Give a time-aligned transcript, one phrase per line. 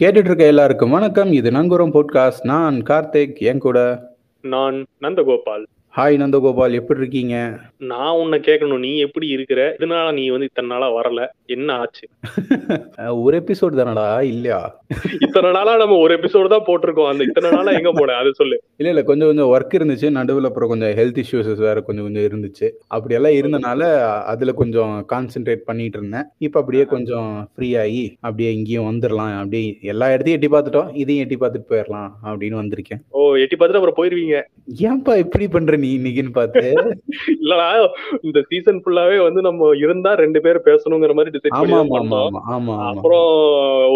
[0.00, 1.32] கேட்டுட்டு இருக்க எல்லாருக்கும் வணக்கம்.
[1.32, 4.10] இது நங்கூரம் போட்காஸ்ட் நான் கார்த்திக் என் கூட.
[4.40, 5.64] நான் நந்தகோபால்.
[5.96, 6.72] ஹாய் நந்தகோபால்.
[6.72, 7.58] எப்படி இருக்கீங்க?
[7.78, 8.78] நான் உன்னை கேட்கணும்.
[8.78, 9.76] நீ எப்படி இருக்கிற?
[9.78, 11.26] இதனால நீ வந்து இத்தனை நாளா வரல.
[11.48, 12.08] என்ன ஆச்சு?
[13.08, 14.22] ஒரு எபிசோட் தானடா?
[14.22, 14.80] இல்லையா?
[15.20, 17.08] இத்தனை நாளா நம்ம ஒரு எபிசோடு தான் போட்டிருக்கோம்.
[17.08, 18.62] அந்த இத்தனை நாளா எங்க போன அது சொல்லு.
[18.76, 20.10] இல்ல இல்ல கொஞ்சம் கொஞ்சம் ஒர்க் இருந்துச்சு.
[20.10, 22.68] நடுவில் அப்புறம் கொஞ்சம் ஹெல்த் இஷ்யூஸஸ் வேற கொஞ்சம் கொஞ்சம் இருந்துச்சு.
[22.88, 23.82] அப்படியெல்லாம் இருந்தனால
[24.24, 26.26] அதுல கொஞ்சம் கான்சென்ட்ரேட் பண்ணிட்டு இருந்தேன்.
[26.38, 29.38] இப்போ அப்படியே கொஞ்சம் ஃப்ரீ ஆகி அப்படியே இங்கேயும் வந்துடலாம்.
[29.38, 30.90] அப்படியே எல்லா இடத்தையும் எட்டி பார்த்துட்டோம்.
[30.94, 33.02] இதையும் எட்டி பார்த்துட்டு போயிடலாம் அப்படின்னு வந்திருக்கேன்.
[33.10, 34.38] ஓ எட்டி பார்த்துட்டு அப்புறம் போயிருவீங்க.
[34.88, 36.62] ஏன்பா இப்படி பண்ற நீ இன்னைக்குன்னு பார்த்து?
[37.42, 37.68] இல்லடா
[38.22, 42.36] இந்த சீசன் ஃபுல்லாவே வந்து நம்ம இருந்தா ரெண்டு பேரும் பேசணுங்கிற மாதிரி டிசைட் பண்ணி பண்ணோம்
[42.90, 43.28] அப்புறம்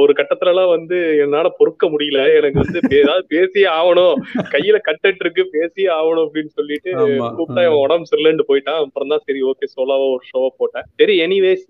[0.03, 2.21] ஒரு கட்டத்துல எல்லாம் வந்து என்னால பொறுக்க முடியல.
[2.39, 4.17] எனக்கு வந்து ஏதாவது பேசியே ஆகணும்.
[4.55, 6.91] கையில கட்டட் இருக்கு பேசியே ஆகணும் அப்படின்னு சொல்லிட்டு
[7.39, 8.81] கூப்பிட்டா இவன் உடம்பு சரியில்லைன்னு போயிட்டான்.
[8.85, 10.87] அப்புறம் தான் சரி ஓகே சோலாவா ஒரு ஷோவை போட்டேன்.
[11.03, 11.65] சரி எனிவேஸ்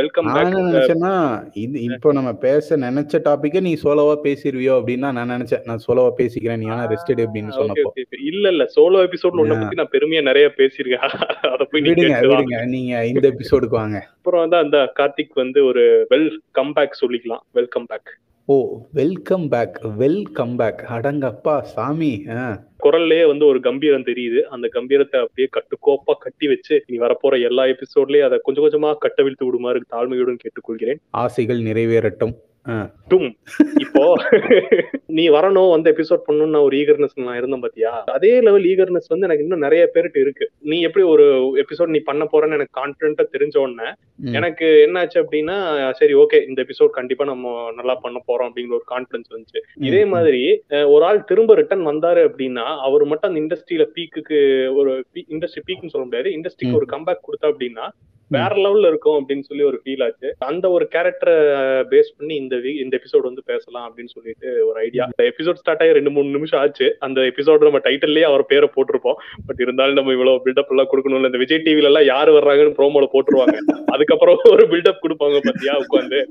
[0.00, 1.14] வெல்கம் நினைச்சேன்னா
[1.64, 5.64] இது இப்போ நம்ம பேச நினைச்ச டாபிக்கை நீ சோலோவா பேசிடுவியோ அப்படின்னு நான் நினைச்சேன்.
[5.70, 8.18] நான் சோலோவா பேசிக்கிறேன் நீ வேணா ரெஸ்டட் அப்படின்னு ஓகே சொன்னப்போ.
[8.30, 10.98] இல்ல இல்ல சோலோ எபிசோட் உன்னை பத்தி நான் பெருமையா நிறைய பேசியிருக்கேன்.
[11.54, 12.58] அத போய் விடுங்க விடுங்க.
[12.74, 13.98] நீங்க இந்த எபிசோடுக்கு வாங்க.
[14.20, 17.44] அப்புறம் வந்து அந்த கார்த்திக் வந்து ஒரு வெல் கம்பேக் சொல்லிக்கலாம்.
[17.52, 18.08] Welcome back
[18.44, 18.56] oh
[18.92, 22.24] welcome back welcome back அடங்கப்பா சாமி.
[22.82, 24.40] குரல்லே வந்து ஒரு கம்பீரம் தெரியுது.
[24.40, 29.82] அந்த கம்பீரத்தை அப்படியே கட்டுக்கோப்பா கட்டி வச்சு நீ வரப்போற எல்லா எபிசோட்லயும் அதை கொஞ்சம் கொஞ்சமா கட்டவிழ்த்து விடுமாறு
[29.90, 31.00] தாழ்மையுடன் கேட்டுக்கொள்கிறேன்.
[31.10, 32.34] ஆசைகள் நிறைவேறட்டும்.
[33.10, 33.28] டும்
[33.82, 34.00] இப்போ
[35.16, 39.44] நீ வரணும் வந்து எபிசோட் பண்ணணும்னு ஒரு ஈகர்னஸ் நான் இருந்தேன் பாத்தியா அதே லெவல் ஈகர்னஸ் வந்து எனக்கு
[39.44, 41.24] இன்னும் நிறைய பேர்கிட்ட இருக்கு நீ எப்படி ஒரு
[41.62, 43.88] எபிசோட் நீ பண்ண போறேன்னு எனக்கு கான்பிடண்டா தெரிஞ்ச உடனே.
[44.38, 45.56] எனக்கு என்னாச்சு அப்படின்னா
[46.00, 47.46] சரி ஓகே இந்த எபிசோட் கண்டிப்பா நம்ம
[47.78, 50.02] நல்லா பண்ண போறோம் அப்படிங்கிற ஒரு கான்பிடன்ஸ் வந்துச்சு இதே.
[50.14, 50.42] மாதிரி
[50.92, 54.38] ஒரு ஆள் திரும்ப ரிட்டர்ன் வந்தாரு அப்படின்னா அவர் மட்டும் அந்த இண்டஸ்ட்ரியில பீக்குக்கு
[54.80, 54.92] ஒரு
[55.30, 56.80] இண்டஸ்ட்ரி பீக்னு சொல்ல முடியாது இண்டஸ்ட்ரிக்கு.
[56.80, 57.86] ஒரு கம்பேக் கொடுத்தா அப்படின்னா
[58.30, 60.34] வேற லெவல்ல இருக்கும் அப்படின்னு சொல்லி ஒரு ஃபீல் ஆச்சு.
[60.38, 61.34] அந்த ஒரு கேரக்டரை
[61.90, 65.82] பேஸ் பண்ணி இந்த வீ- இந்த எபிசோட் வந்து பேசலாம் அப்படின்னு சொல்லிட்டு ஒரு ஐடியா இந்த எபிசோட் ஸ்டார்ட்
[65.82, 66.96] ஆகி ரெண்டு மூணு நிமிஷம் ஆச்சு.
[66.98, 69.14] அந்த எபிசோட் நம்ம டைட்டில்லயே அவர் பேரை போட்டிருப்போம்.
[69.46, 71.26] பட் இருந்தாலும் நம்ம இவ்வளவு பில்டப் எல்லாம் கொடுக்கணும்ல.
[71.26, 73.56] இந்த விஜய் டிவில எல்லாம் யாரு வர்றாங்கன்னு ப்ரோமோல போட்டுருவாங்க.
[73.86, 76.24] அதுக்கப்புறம் ஒரு பில்டப் கொடுப்பாங்க பாத்தியா உட்காந்து.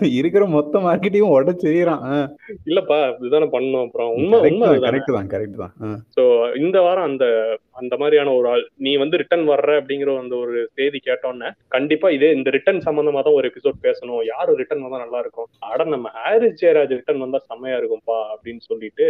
[0.00, 2.26] இருக்கிற மொத்த மார்க்கெட்டையும் உடச்சிடறான்
[2.66, 4.12] இல்லப்பா இதுதானே பண்ணோம் அப்புறம்.
[4.14, 5.72] உண்மை உண்மை கரெக்ட் தான் கரெக்ட் தான்.
[6.20, 10.54] சோ இந்த வாரம் அந்த அந்த மாதிரியான ஒரு ஆள் நீ வந்து ரிட்டர்ன் வர்ற அப்படிங்கிற அந்த ஒரு
[10.78, 14.22] செய்தி கேட்டோன்னே கண்டிப்பா இதே இந்த ரிட்டர்ன் சம்பந்தமா தான் ஒரு எபிசோட் பேசணும்.
[14.32, 19.06] யாரு ரிட்டர்ன் வந்தா நல்லா இருக்கும் அட நம்ம ஹாரிஸ் ஜெயராஜ் ரிட்டர்ன் வந்தா செம்மையா இருக்கும்பா அப்படின்னு சொல்லிட்டு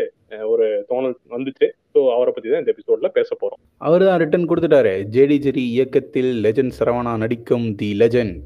[0.53, 1.69] ஒரு தோணல் வந்துச்சு.
[1.95, 3.61] சோ அவரை பத்தி தான் இந்த எபிசோட்ல பேச போறோம்.
[3.81, 4.95] அவர் தான் ரிட்டர்ன் கொடுத்துட்டாரு.
[5.15, 8.37] ஜேடி ஜெரி இயக்கத்தில் லெஜண்ட் சரவணா நடிக்கும் தி லெஜண்ட்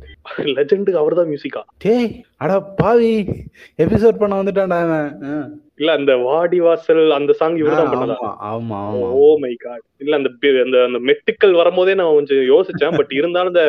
[0.56, 2.08] லெஜெண்டுக்கு அவர் தான் மியூசிக்கா டேய்
[2.44, 3.12] அட பாவி.
[3.84, 5.10] எபிசோட் பண்ண வந்துட்டான்டா அவன்.
[5.80, 8.28] இல்ல அந்த வாடி வாசல் அந்த சாங் இவர் தான் பண்ணதா?
[8.50, 10.30] ஆமா ஆமா ஓ மை காட் இல்ல அந்த
[10.64, 12.96] அந்த அந்த மெட்டுக்கள் வரும்போதே நான் கொஞ்சம் யோசிச்சேன்.
[13.00, 13.64] பட் இருந்தாலும் இந்த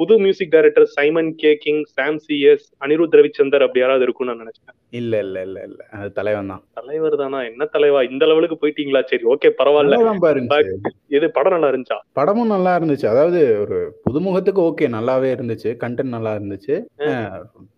[0.00, 4.74] புது music director Simon K king Sam CS Anirudh Ravichander அப்படி யாராவது இருக்கும்னு நான் நினைச்சேன்.
[5.00, 5.80] இல்ல இல்ல இல்ல இல்ல.
[5.96, 6.62] அது தலைவன் தான்.
[6.80, 7.38] தலைவர் தானா?
[7.50, 8.00] என்ன தலைவா?
[8.10, 10.14] இந்த லெவலுக்கு போயிட்டீங்களா சரி ஓகே பரவாயில்ல.
[11.08, 11.98] இது படம் நல்லா இருந்துச்சா?
[12.12, 13.06] படமும் நல்லா இருந்துச்சு.
[13.06, 15.76] அதாவது ஒரு புதுமுகத்துக்கு ஓகே நல்லாவே இருந்துச்சு.
[15.80, 16.84] கண்டென்ட் நல்லா இருந்துச்சு.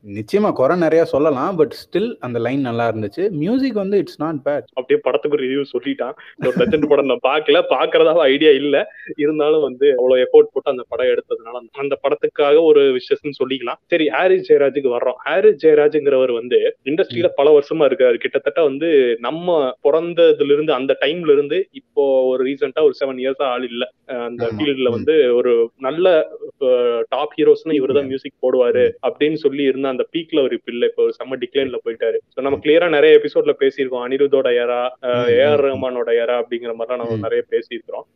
[0.06, 1.56] நிச்சயமா குறை நிறைய சொல்லலாம்.
[1.56, 3.30] பட் ஸ்டில் அந்த லைன் நல்லா இருந்துச்சு.
[3.30, 6.12] மியூசிக் வந்து இட்ஸ் நாட் பேட் அப்படியே படத்துக்கு ரிவ்யூ சொல்லிட்டான்.
[6.46, 7.62] ஒரு லெஜண்ட் படம் நான் பார்க்கல.
[7.70, 8.86] பாக்குறதா ஐடியா இல்ல.
[9.16, 13.74] இருந்தாலும் வந்து அவ்வளவு எஃபோர்ட் போட்டு அந்த படம் எடுத்ததுனால அந்த- அந்த படத்துக்காக ஒரு விஷயம்னு சொல்லிக்கலாம்.
[13.86, 15.12] சரி ஹாரிஸ் ஜெயராஜுக்கு வர்றோம்.
[15.16, 18.14] ஹாரிஸ் ஜெயராஜுங்கிறவர் வந்து இண்டஸ்ட்ரியில பல வருஷமா இருக்காரு.
[18.14, 23.66] கிட்டத்தட்ட வந்து நம்ம பிறந்ததுல இருந்து அந்த டைம்ல இருந்து இப்போ ஒரு ரீசெண்டா ஒரு செவன் இயர்ஸா ஆள்
[23.70, 23.84] இல்ல.
[24.26, 24.44] அந்த.
[24.56, 24.88] ஃபீல்ட்ல.
[24.96, 25.52] வந்து ஒரு
[25.86, 26.06] நல்ல
[27.08, 30.84] டாப் ஹீரோஸ்னு இவர் தான் மியூசிக் போடுவாரு அப்படின்னு சொல்லி இருந்த அந்த பீக்ல ஒரு இப்ப இல்ல.
[30.90, 32.18] இப்போ ஒரு செம்ம டிக்ளைன்ல போயிட்டாரு.
[32.34, 34.04] So நம்ம கிளியரா நிறைய எபிசோட்ல பேசியிருக்கோம்.
[34.06, 34.80] அனிருத்தோட ஏரா
[35.38, 37.20] ஏஆர் ரஹ்மானோட ஏரா அப்படிங்கிற மாதிரிலாம் நம்ம.
[37.26, 38.06] நிறைய பேசியிருக்கிறோம்.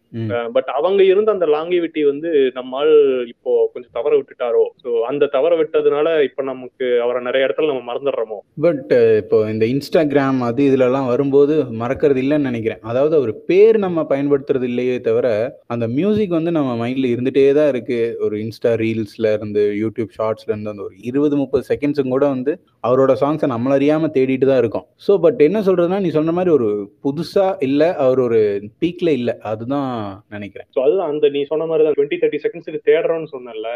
[0.57, 2.93] பட் அவங்க இருந்த அந்த லாங்கிவிட்டி வந்து நம்மால்
[3.33, 4.65] இப்போ கொஞ்சம் தவற விட்டுட்டாரோ?
[4.83, 8.39] சோ அந்த தவற விட்டதுனால இப்ப நமக்கு அவரை நிறைய இடத்துல நம்ம மறந்துடுறோமோ?
[8.67, 8.93] பட்
[9.23, 12.81] இப்போ இந்த இன்ஸ்டாகிராம் அது இதுல எல்லாம் வரும்போது மறக்கிறது இல்லைன்னு நினைக்கிறேன்.
[12.83, 15.27] அதாவது அவர் பேர் நம்ம பயன்படுத்துறது இல்லையே தவிர
[15.69, 17.99] அந்த மியூசிக் வந்து நம்ம மைண்ட்ல இருந்துட்டே தான் இருக்கு.
[18.25, 22.55] ஒரு இன்ஸ்டா ரீல்ஸ்ல இருந்து யூடியூப் ஷார்ட்ஸ்ல இருந்து அந்த ஒரு இருபது முப்பது செகண்ட்ஸும் கூட வந்து
[22.85, 24.87] அவரோட சாங்ஸை நம்மள அறியாம தேடிட்டு தான் இருக்கோம்.
[25.07, 26.69] ஸோ பட் என்ன சொல்றதுன்னா நீ சொன்ன மாதிரி ஒரு
[27.05, 28.41] புதுசா இல்ல அவர் ஒரு
[28.83, 29.31] பீக்ல இல்ல.
[29.53, 29.91] அதுதான்
[30.29, 30.69] நினைக்கிறேன்.
[30.75, 33.69] சோ அதுதான் அந்த நீ சொன்ன மாதிரி தான் டுவெண்ட்டி தேர்ட்டி செகண்ட்ஸ்க்கு தேடுறோம்னு சொன்னல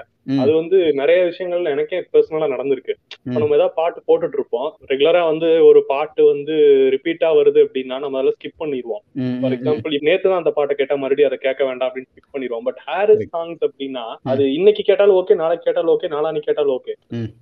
[0.42, 2.94] அது வந்து நிறைய விஷயங்கள்ல எனக்கே பர்சனலா நடந்திருக்கு.
[3.36, 4.70] நம்ம ஏதாவது பாட்டு போட்டுட்டு இருப்போம்.
[4.90, 6.54] ரெகுலரா வந்து ஒரு பாட்டு வந்து
[6.94, 9.02] ரிப்பீட்டா வருது அப்படின்னா நம்ம அதெல்லாம் ஸ்கிப் பண்ணிடுவோம்.
[9.40, 9.52] ஃபார்.
[9.52, 12.64] எக்ஸாம்பிள் நேத்து தான் அந்த பாட்டை கேட்டா மறுபடியும் அதை கேட்க வேண்டாம் அப்படின்னு ஸ்கிப் பண்ணிடுவோம்.
[12.64, 13.36] But Harris.
[13.36, 16.92] சாங்ஸ் அப்படின்னா அது இன்னைக்கு கேட்டாலும் ஓகே நாளைக்கு கேட்டாலும் ஓகே நாளானிக்கு கேட்டாலும் ஓகே.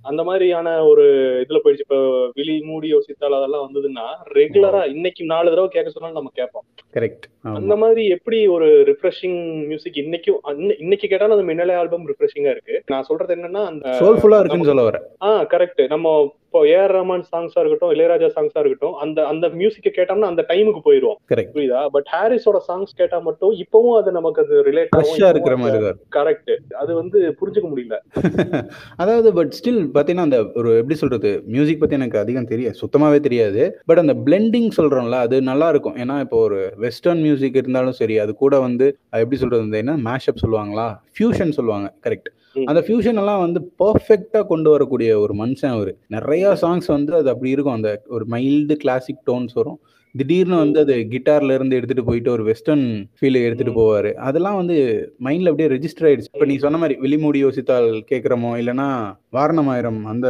[0.01, 1.05] அந்த மாதிரியான ஒரு
[1.49, 1.79] இதுல போயிடுச்சு.
[1.79, 6.63] இப்போ விழி மூடி யோசித்தால் அதெல்லாம் வந்ததுன்னா ரெகுலரா இன்னைக்கு நாலு தடவை கேட்க சொன்னாலும் நம்ம கேட்போம்.
[6.93, 12.49] கரெக்ட் அந்த மாதிரி எப்படி ஒரு ரிஃப்ரெஷிங் மியூசிக் இன்னைக்கும் இன்ன- இன்னைக்கு கேட்டாலும் அந்த மின்னலே ஆல்பம் ரிஃப்ரெஷிங்கா
[12.49, 12.81] இருக்கு.
[12.85, 17.61] நான் சொல்றது என்னன்னா அந்த சோல்ஃபுல்லா இருக்குன்னு சொல்ல வர ஆ கரெக்ட் நம்ம இப்போ ஏஆர் ரஹ்மான் சாங்ஸா
[17.61, 21.17] இருக்கட்டும் இளையராஜா சாங்ஸா இருக்கட்டும் அந்த அந்த மியூசிக்கை கேட்டோம்னா அந்த டைமுக்கு போயிருவோம்
[21.55, 21.79] புரியுதா?
[21.95, 25.97] பட் ஹாரிஸோட சாங்ஸ் கேட்டா மட்டும் இப்பவும் அது நமக்கு அது ரிலேட் ஃப்ரெஷ்ஷா இருக்கிற மாதிரி தான்.
[26.17, 27.97] கரெக்ட் அது வந்து புரிஞ்சுக்க முடியல.
[29.01, 33.61] அதாவது பட் ஸ்டில் பார்த்தீங்கன்னா அந்த ஒரு எப்படி சொல்றது மியூசிக் பத்தி எனக்கு அதிகம் தெரியாது சுத்தமாவே தெரியாது.
[33.85, 35.97] பட் அந்த பிளெண்டிங் சொல்றோம்ல அது நல்லா இருக்கும்.
[35.97, 40.87] ஏன்னா இப்போ ஒரு வெஸ்டர்ன் மியூசிக் இருந்தாலும் சரி அது கூட வந்து எப்படி சொல்றது என்ன மேஷப் சொல்லுவாங்களா?
[41.17, 41.89] ஃபியூஷன் சொல்லுவாங்க.
[42.07, 42.31] கரெக்ட்.
[42.55, 45.97] அந்த ஃபியூஷன் எல்லாம் வந்து பர்ஃபெக்டா கொண்டு வரக்கூடிய ஒரு மனுஷன் அவரு.
[46.07, 47.73] நிறைய சாங்ஸ் வந்து அது அப்படி இருக்கும்.
[47.73, 49.79] அந்த ஒரு மைல்டு கிளாசிக் டோன்ஸ் வரும்.
[50.15, 53.73] திடீர்னு வந்து அது கிட்டார்ல இருந்து எடுத்துட்டு போயிட்டு ஒரு வெஸ்டர்ன் ஃபீல் எடுத்துட்டு.
[53.79, 54.13] போவாரு.
[54.13, 54.75] அதெல்லாம் வந்து
[55.23, 56.31] மைண்ட்ல அப்படியே ரெஜிஸ்டர் ஆயிடுச்சு.
[56.33, 60.27] இப்போ நீ சொன்ன மாதிரி விழிமூடி யோசித்தால் கேட்குறோமோ இல்லைன்னா வாரணமாயிரம் அந்த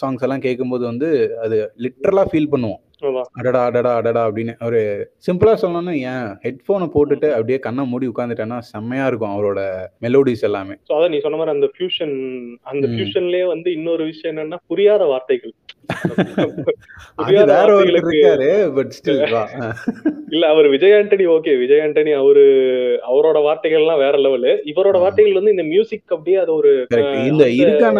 [0.00, 2.80] சாங்ஸ் எல்லாம் கேட்கும்போது வந்து அது லிட்ரலா ஃபீல் பண்ணுவோம்.
[3.32, 4.78] அடடா அடடா அடடா அப்படின்னு ஒரு
[5.26, 9.60] சிம்பிளா சொல்லணும்னா ஏன் ஹெட்ஃபோனை போட்டுட்டு அப்படியே கண்ணை மூடி உட்காந்துட்டேன்னா செம்மையா இருக்கும் அவரோட
[10.02, 10.76] மெலோடிஸ் எல்லாமே.
[10.82, 12.14] So அதான் நீ சொன்ன மாதிரி அந்த ஃபியூஷன்
[12.64, 12.86] அந்த.
[12.86, 15.54] ஃபியூஷன்லயே வந்து இன்னொரு விஷயம் என்னன்னா புரியாத வார்த்தைகள்.
[17.50, 19.20] வேற இருக்காரு பட் ஸ்டில்
[20.32, 22.44] இல்ல அவர் Vijay Antony okay Vijay Antony அவரு
[23.06, 24.96] அவரோட வார்த்தைகள் எல்லாம் வேற லெவலு இவரோட.
[25.00, 26.70] வார்த்தைகள் வந்து இந்த மியூசிக் அப்படியே அது ஒரு
[27.26, 27.98] இந்த இருக்கான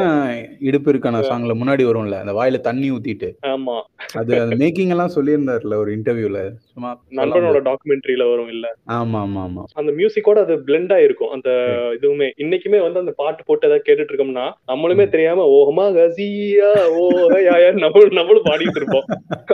[0.61, 3.29] இடுப்பு இருக்கான சாங்ல முன்னாடி வரும்ல அந்த வாயில தண்ணி ஊத்திட்டு.
[3.47, 3.77] ஆமா.
[4.15, 7.59] அது அந்த மேக்கிங் எல்லாம் சொல்லியிருந்தாருல ஒரு இன்டர்வியூல சும்மா நண்பனோட.
[7.67, 8.67] டாக்குமெண்ட்ரியில வரும் இல்ல?
[8.97, 11.33] ஆமா ஆமா ஆமா அந்த மியூசிக்கோட அது பிளெண்ட் ஆயிருக்கும்.
[11.37, 11.49] அந்த
[11.97, 12.29] இதுவுமே.
[12.43, 17.05] இன்னைக்குமே வந்து அந்த பாட்டு போட்டு ஏதாவது கேட்டுட்டு இருக்கோம்னா நம்மளுமே தெரியாம ஓஹமா கசியா ஓ
[17.47, 19.07] யாயா நம்மளும் நம்மளும் பாடிட்டு இருப்போம்.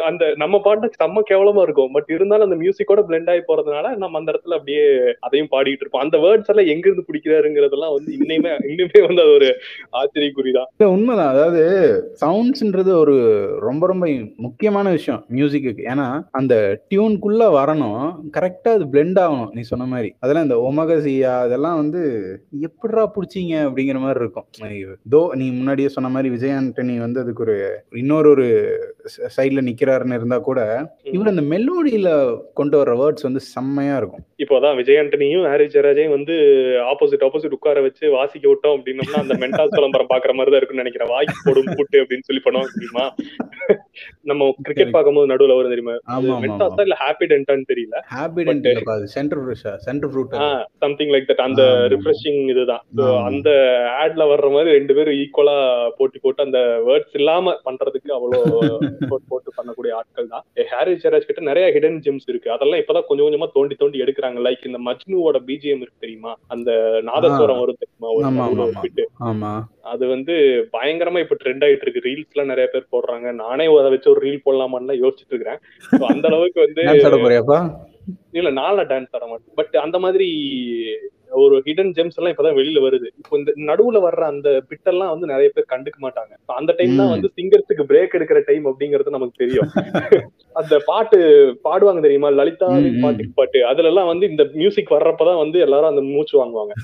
[0.09, 1.93] அந்த நம்ம பாட்டு செம்ம கேவலமா இருக்கும்.
[1.93, 4.85] பட் இருந்தாலும் அந்த மியூசிக்கோட பிளெண்ட் ஆகி போறதுனால நம்ம அந்த இடத்துல அப்படியே
[5.27, 6.05] அதையும் பாடிட்டு இருப்போம்.
[6.07, 8.39] அந்த வேர்ட்ஸ் எல்லாம் எங்க இருந்து பிடிக்கிறாருங்கிறதெல்லாம் வந்து இன்னுமே
[8.73, 9.51] இன்னுமே வந்து அது ஒரு
[10.01, 10.69] ஆச்சரியக்குறிதான்.
[10.93, 11.33] உண்மைதான்.
[11.35, 11.63] அதாவது
[12.23, 13.17] சவுண்ட்ஸ்ன்றது ஒரு
[13.63, 14.01] ரொம்ப ரொம்ப
[14.43, 15.22] முக்கியமான விஷயம்.
[15.37, 16.07] மியூசிக்கு ஏன்னா
[16.41, 16.55] அந்த
[16.91, 18.05] டியூனுக்குள்ள வரணும்.
[18.37, 19.51] கரெக்டா அது பிளெண்ட் ஆகணும்.
[19.57, 20.11] நீ சொன்ன மாதிரி.
[20.21, 22.03] அதெல்லாம் இந்த ஒமகசியா அதெல்லாம் வந்து
[22.69, 23.55] எப்படிடா பிடிச்சீங்க?
[23.69, 24.49] அப்படிங்கிற மாதிரி இருக்கும்.
[25.15, 27.57] தோ நீ முன்னாடியே சொன்ன மாதிரி விஜய் ஆண்டனி வந்து அதுக்கு ஒரு
[28.03, 28.47] இன்னொரு ஒரு
[29.37, 30.61] சைட்ல நிக்கிறாருன்னு இருந்தா கூட
[31.17, 32.09] இவர் அந்த மெலோடியில
[32.61, 34.25] கொண்டு வர்ற வேர்ட்ஸ் வந்து செம்மையா இருக்கும்.
[34.43, 36.35] இப்போதான் விஜய் ஆண்டனியும் ஹாரி ஜெயராஜையும் வந்து
[36.93, 41.13] ஆப்போசிட் ஆப்போசிட் உட்கார வச்சு வாசிக்க விட்டோம் அப்படின்னம்னா அந்த மென்டாஸ் விளம்பரம் பாக்குற மாதிரி தான் இருக்கும்னு நினைக்கிறேன்.
[41.15, 43.07] வாய்க்கு போடும் பூட்டு அப்படின்னு சொல்லி பண்ணுவாங்க தெரியுமா?
[44.31, 45.95] நம்ம கிரிக்கெட் பார்க்கும்போது நடுவுல வரும் தெரியுமா?
[46.45, 47.97] மென்டாஸா இல்ல ஹாப்பி டென்டான்னு தெரியல.
[48.15, 48.69] Happy tent
[49.17, 50.37] centre ஃப்ரூஷா centre fruit
[50.85, 51.65] something like that அந்த.
[51.95, 52.83] ரிஃப்ரெஷிங் இதுதான்.
[53.31, 53.51] அந்த
[54.03, 55.57] ஆட்ல வர்ற மாதிரி ரெண்டு பேரும் ஈக்குவலா
[55.99, 58.41] போட்டி போட்டு அந்த வேர்ட்ஸ் இல்லாம பண்றதுக்கு அவ்வளோ
[59.03, 60.45] effort போட்டு பண்ணக்கூடிய ஆட்கள் தான்.
[60.75, 62.49] ஹாரி ஜெயராஜ் கிட்ட நிறைய ஹிடன் ஜெம்ஸ் இருக்கு.
[62.57, 64.39] அதெல்லாம் இப்பதான் கொஞ்சம் கொஞ்சமா தோண்டி தோண்டி எடுக்கிறாங்க.
[64.49, 66.35] லைக் இந்த மஜ்னுவோட பிஜிஎம் இருக்கு தெரியுமா?
[66.55, 66.71] அந்த
[67.11, 69.53] நாதஸ்வரம் வரும் தெரியுமா?
[69.93, 70.35] அது வந்து
[70.75, 72.05] பயங்கரமா இப்ப ட்ரெண்ட் ஆயிட்டு இருக்கு.
[72.09, 73.27] ரீல்ஸ் எல்லாம் நிறைய பேர் போடுறாங்க.
[73.43, 75.61] நானே அதை வச்சு ஒரு ரீல் போடலாமான்னு யோசிச்சுட்டு இருக்கிறேன்
[76.07, 76.83] அந்த அளவுக்கு வந்து
[78.33, 79.55] இல்ல நாள டான்ஸ் ஆட மாட்டேன்.
[79.55, 80.29] பட் அந்த மாதிரி
[81.31, 83.07] ஒரு ஹிடன் ஜெம்ஸ் எல்லாம் இப்பதான் வெளியில வருது.
[83.17, 86.33] இப்போ இந்த நடுவுல வர்ற அந்த பிட் எல்லாம் வந்து நிறைய பேர் கண்டுக்க மாட்டாங்க.
[86.47, 87.11] அந்த டைம் தான்.
[87.11, 89.71] வந்து சிங்கர்ஸுக்கு பிரேக் எடுக்கிற டைம் அப்படிங்கிறது நமக்கு தெரியும்.
[90.53, 91.19] அந்த பாட்டு
[91.65, 92.31] பாடுவாங்க தெரியுமா?
[92.31, 92.69] லலிதா.
[93.03, 96.75] பாட்டுக்கு பாட்டு அதுல எல்லாம் வந்து இந்த மியூசிக் வர்றப்பதான் வந்து எல்லாரும் அந்த மூச்சு வாங்குவாங்க.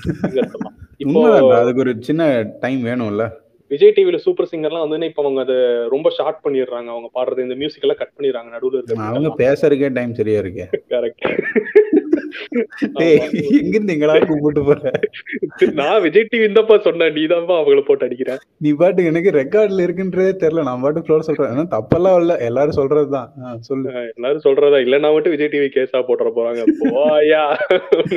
[0.97, 1.21] இப்போ
[1.59, 2.23] அதுக்கு ஒரு சின்ன
[2.59, 3.25] டைம் வேணும்ல.
[3.71, 5.57] விஜய் டிவில சூப்பர் சிங்கர்லாம் வந்து இப்ப அவங்க அதை
[5.95, 6.89] ரொம்ப ஷார்ட் பண்ணிடுறாங்க.
[6.95, 10.67] அவங்க பாடுறது இந்த மியூசிக் எல்லாம் கட் பண்ணிடுறாங்க நடுவுல அவங்க இருக்க பேசுறதுக்கே டைம் சரியா இருக்கே.
[10.95, 11.25] கரெக்ட்
[13.59, 13.77] எங்க
[14.29, 14.81] கூப்பிட்டு போற?
[15.79, 17.23] நான் விஜய் டிவி இந்தப்பா சொன்னேன் நீ
[17.57, 21.71] அவங்கள போட்டு அடிக்கிறேன் நீ பாட்டுக்கு எனக்கு ரெக்கார்ட்ல இருக்குன்றதே தெரியல நான் பாட்டு ஃப்ளோர் சொல்றேன்.
[21.75, 23.29] தப்பெல்லாம் இல்ல எல்லாரும் சொல்றதுதான்.
[23.69, 23.87] சொல்லு.
[24.15, 26.61] எல்லாரும் சொல்றதா இல்லன்னா மட்டும் விஜய் டிவி கேஸா போட்டுற போறாங்க.
[26.83, 27.43] போயா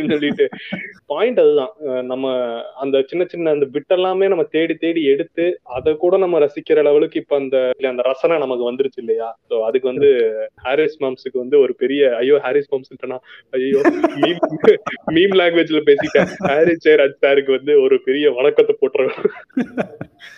[0.08, 0.46] சொல்லிட்டு.
[1.12, 1.72] பாயிண்ட் அதுதான்.
[2.12, 2.26] நம்ம
[2.84, 5.46] அந்த சின்ன சின்ன அந்த பிட் எல்லாமே நம்ம தேடி தேடி எடுத்து
[5.76, 9.28] அதை கூட நம்ம ரசிக்கிற லெவலுக்கு இப்ப அந்த இல்ல, அந்த ரசனை நமக்கு வந்துருச்சு இல்லையா?
[9.50, 10.10] சோ அதுக்கு வந்து
[10.62, 12.90] ஹாரிஸ் மாம்ஸுக்கு வந்து ஒரு பெரிய ஐயோ ஹாரிஸ் மாம்ஸ்
[13.52, 13.80] ஐயோ
[15.16, 16.30] மீம் லாங்குவேஜ்ல பேசிட்டேன்.
[16.84, 19.28] ஜெயராஜ் சாருக்கு வந்து ஒரு பெரிய வணக்கத்தை போட்டுருவேன்.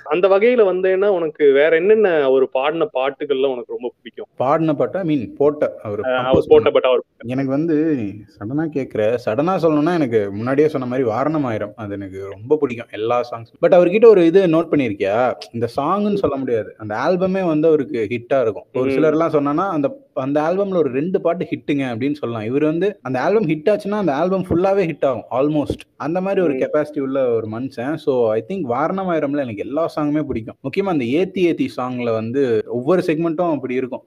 [0.04, 4.28] அந்த வகையில வந்தேன்னா உனக்கு வேற என்னென்ன ஒரு பாடின பாட்டுகள்லாம் உனக்கு ரொம்ப பிடிக்கும்?
[4.36, 7.76] பாடின பாட்டா மீன் போட்ட அவர் அவர் போட்ட பட் அவர் எனக்கு வந்து
[8.36, 13.18] சடனா கேக்குற சடனா சொல்லணும்னா எனக்கு முன்னாடியே சொன்ன மாதிரி வாரணம் ஆயிரம் அது எனக்கு ரொம்ப பிடிக்கும் எல்லா
[13.30, 15.16] சாங்ஸ் பட் அவர்கிட்ட ஒரு இது நோட் பண்ணிருக்கியா
[15.52, 16.70] இந்த சாங்னு சொல்ல முடியாது.
[16.78, 18.66] அந்த ஆல்பமே வந்து அவருக்கு ஹிட்டா இருக்கும்.
[18.74, 18.94] ஒரு ம்.
[18.96, 22.44] சிலர்லாம் சொன்னா அந்த அந்த ஆல்பம்ல ஒரு ரெண்டு பாட்டு ஹிட்டுங்க அப்படின்னு சொல்லலாம்.
[22.44, 26.54] இவர் வந்து அந்த ஆல்பம் ஹிட் ஆச்சுன்னா அந்த ஆல்பம் ஃபுல்லாவே ஹிட் ஆகும் ஆல்மோஸ்ட் அந்த மாதிரி ஒரு.
[26.62, 27.94] கெப்பாசிட்டி உள்ள ஒரு மனுஷன்.
[28.04, 30.56] ஸோ ஐ திங்க் வாரணம் ஆயிரம்ல எனக்கு எல்லா சாங்குமே பிடிக்கும்.
[30.64, 34.04] முக்கியமா அந்த ஏத்தி ஏத்தி சாங்ல வந்து ஒவ்வொரு செக்மெண்ட்டும் அப்படி இருக்கும்.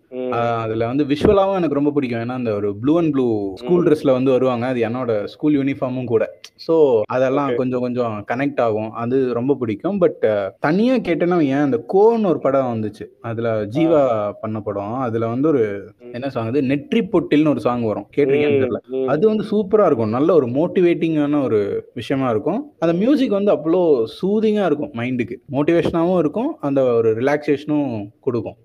[0.63, 2.21] அதுல வந்து விஷுவலாவும் எனக்கு ரொம்ப பிடிக்கும்.
[2.21, 4.65] ஏன்னா அந்த ஒரு ப்ளூ அண்ட் ப்ளூ ஸ்கூல் ட்ரெஸ்ல வந்து வருவாங்க.
[4.65, 6.23] அது என்னோட ஸ்கூல் யூனிஃபார்மும் கூட.
[6.67, 6.75] ஸோ
[7.09, 7.49] அதெல்லாம்.
[7.55, 8.91] கொஞ்சம் கொஞ்சம் கனெக்ட் ஆகும்.
[8.95, 9.97] அது ரொம்ப பிடிக்கும்.
[9.97, 10.23] பட்
[10.59, 13.05] தனியா கேட்டேன்னா ஏன் அந்த கோன்னு ஒரு படம் வந்துச்சு.
[13.21, 14.01] அதுல ஜீவா
[14.41, 14.95] பண்ண படம்.
[14.99, 15.63] அதுல வந்து ஒரு.
[16.01, 16.61] என்ன சாங் அது?
[16.61, 18.07] நெற்றி பொட்டில்னு ஒரு சாங் வரும்.
[18.17, 19.05] கேட்டிருக்கேன்னு தெரியல.
[19.05, 20.09] அது வந்து சூப்பரா இருக்கும்.
[20.09, 22.73] நல்ல ஒரு மோட்டிவேட்டிங்கான ஒரு விஷயமா இருக்கும்.
[22.79, 26.57] அந்த மியூசிக் வந்து அவ்வளோ சூதிங்கா இருக்கும் மைண்டுக்கு மோட்டிவேஷனாகவும் இருக்கும்.
[26.59, 28.55] அந்த ஒரு ரிலாக்ஸேஷனும் கொடுக்கும்.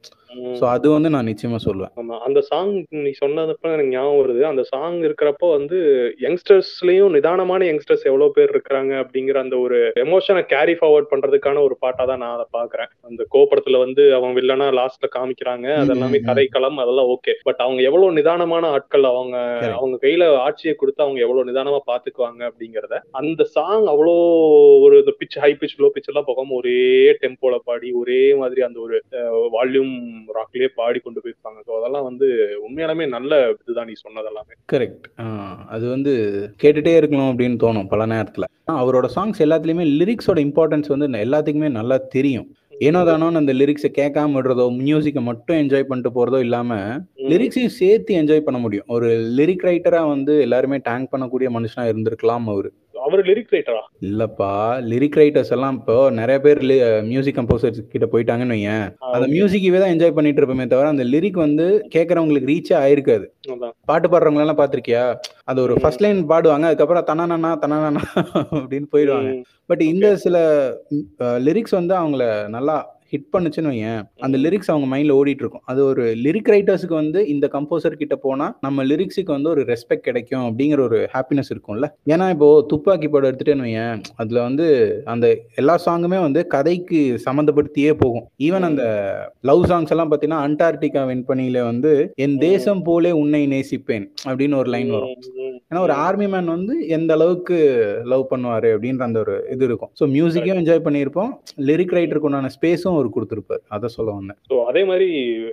[0.59, 1.93] ஸோ அது வந்து நான் நிச்சயமா சொல்லுவேன்.
[2.01, 2.73] ஆமா அந்த சாங்
[3.05, 4.43] நீ சொன்னதப்ப எனக்கு ஞாபகம் வருது.
[4.51, 5.79] அந்த சாங் இருக்கிறப்போ வந்து
[6.25, 12.05] யங்ஸ்டர்ஸ்லயும் நிதானமான யங்ஸ்டர்ஸ் எவ்வளவு பேர் இருக்கிறாங்க அப்படிங்கிற அந்த ஒரு எமோஷனை கேரி ஃபார்வர்ட் பண்றதுக்கான ஒரு பாட்டா
[12.05, 15.67] தான் நான் அதை பாக்குறேன் அந்த கோபடத்துல வந்து அவன் வில்லனா லாஸ்ட்ல காமிக்கிறாங்க.
[15.83, 16.21] அதெல்லாமே.
[16.29, 19.37] கதைக்களம் அதெல்லாம் ஓகே பட் அவங்க எவ்வளவு நிதானமான ஆட்கள் அவங்க.
[19.79, 24.17] அவங்க கையில ஆட்சியை கொடுத்து அவங்க எவ்வளவு நிதானமா பாத்துக்குவாங்க அப்படிங்கறத அந்த சாங் அவ்வளோ
[24.85, 26.79] ஒரு pitch high pitch low pitch எல்லாம் போகாம ஒரே
[27.23, 28.97] டெம்போல பாடி ஒரே மாதிரி அந்த ஒரு
[29.55, 29.95] வால்யூம்
[30.39, 31.59] ராக்லயே பாடி கொண்டு போயிருப்பாங்க.
[31.67, 32.27] ஸோ அதெல்லாம் வந்து
[32.67, 35.07] உண்மையாலுமே நல்ல இதுதான் நீ சொன்னதெல்லாமே கரெக்ட்
[35.75, 36.15] அது வந்து
[36.63, 38.49] கேட்டுட்டே இருக்கணும் அப்படின்னு தோணும் பல நேரத்துல.
[38.81, 42.49] அவரோட சாங்ஸ் எல்லாத்துலயுமே லிரிக்ஸோட இம்பார்ட்டன்ஸ் வந்து எல்லாத்துக்குமே நல்லா தெரியும்.
[42.89, 46.79] ஏனோ தானோன்னு அந்த லிரிக்ஸை கேட்காம விடுறதோ மியூசிக்கை மட்டும் என்ஜாய் பண்ணிட்டு போறதோ இல்லாம.
[47.33, 48.87] லிரிக்ஸையும் சேர்த்து என்ஜாய் பண்ண முடியும்.
[48.95, 52.71] ஒரு லிரிக் ரைட்டரா வந்து எல்லாருமே டேங்க் பண்ணக்கூடிய மனுஷனா இருந்திருக்கலாம் அவரு.
[53.13, 54.51] அவர் லிரிக் ரைட்டரா இல்லப்பா
[54.91, 56.61] லிரிக் ரைட்டர்ஸ் எல்லாம் இப்போ நிறைய பேர்
[57.11, 58.87] மியூசிக் கம்போசர்ஸ் கிட்ட போயிட்டாங்கன்னு வையேன்.
[59.15, 63.27] அந்த மியூசிக்கவே தான் என்ஜாய் பண்ணிட்டு இருப்போமே தவிர அந்த லிரிக் வந்து கேட்கறவங்களுக்கு ரீச்சே ஆயிருக்காது.
[63.91, 65.05] பாட்டு பாடுறவங்க எல்லாம் பாத்திருக்கியா
[65.53, 65.77] அது ஒரு.
[65.83, 68.03] ஃபர்ஸ்ட் லைன் பாடுவாங்க அதுக்கப்புறம் தனானா தனானா
[68.61, 69.33] அப்படின்னு போயிடுவாங்க.
[69.71, 70.37] பட் இந்த சில
[71.47, 72.25] லிரிக்ஸ் வந்து அவங்கள
[72.57, 72.77] நல்லா
[73.15, 74.37] ஹிட் பண்ணுச்சுன்னு வையேன் அந்த.
[74.45, 78.85] லிரிக்ஸ் அவங்க மைண்ட்ல ஓடிட்டு இருக்கும் அது ஒரு லிரிக் ரைட்டர்ஸ்க்கு வந்து இந்த கம்போசர் கிட்ட போனா நம்ம
[78.91, 81.89] லிரிக்ஸுக்கு வந்து ஒரு ரெஸ்பெக்ட் கிடைக்கும் அப்படிங்கிற ஒரு ஹாப்பினஸ் இருக்கும்ல.
[82.13, 84.67] ஏன்னா இப்போ துப்பாக்கி படம் எடுத்துட்டேன்னு வையேன் அதுல வந்து
[85.15, 85.27] அந்த
[85.63, 88.27] எல்லா சாங்குமே வந்து கதைக்கு சம்மந்தப்படுத்தியே போகும்.
[88.49, 88.85] ஈவன் அந்த
[89.51, 91.93] லவ் சாங்ஸ் எல்லாம் பாத்தீங்கன்னா அண்டார்டிகா வெண்பனியில வந்து
[92.27, 92.39] என்.
[92.43, 95.17] தேசம் போலே உன்னை நேசிப்பேன் அப்படின்னு ஒரு லைன் வரும்.
[95.69, 97.57] ஏன்னா ஒரு ஆர்மி மேன் வந்து எந்த அளவுக்கு
[98.13, 99.91] லவ் பண்ணுவாரு அப்படின்ற அந்த ஒரு இது இருக்கும்.
[99.99, 101.31] ஸோ மியூசிக்கையும் என்ஜாய் பண்ணியிருப்போம்.
[101.69, 103.63] லிரிக் ரைட்டருக்கு உண்டான ஸ்பேஸும் அவர் கொடுத்துருப்பாரு.
[103.75, 104.39] அதை சொல்ல வந்தேன்.
[104.49, 105.09] ஸோ அதே மாதிரி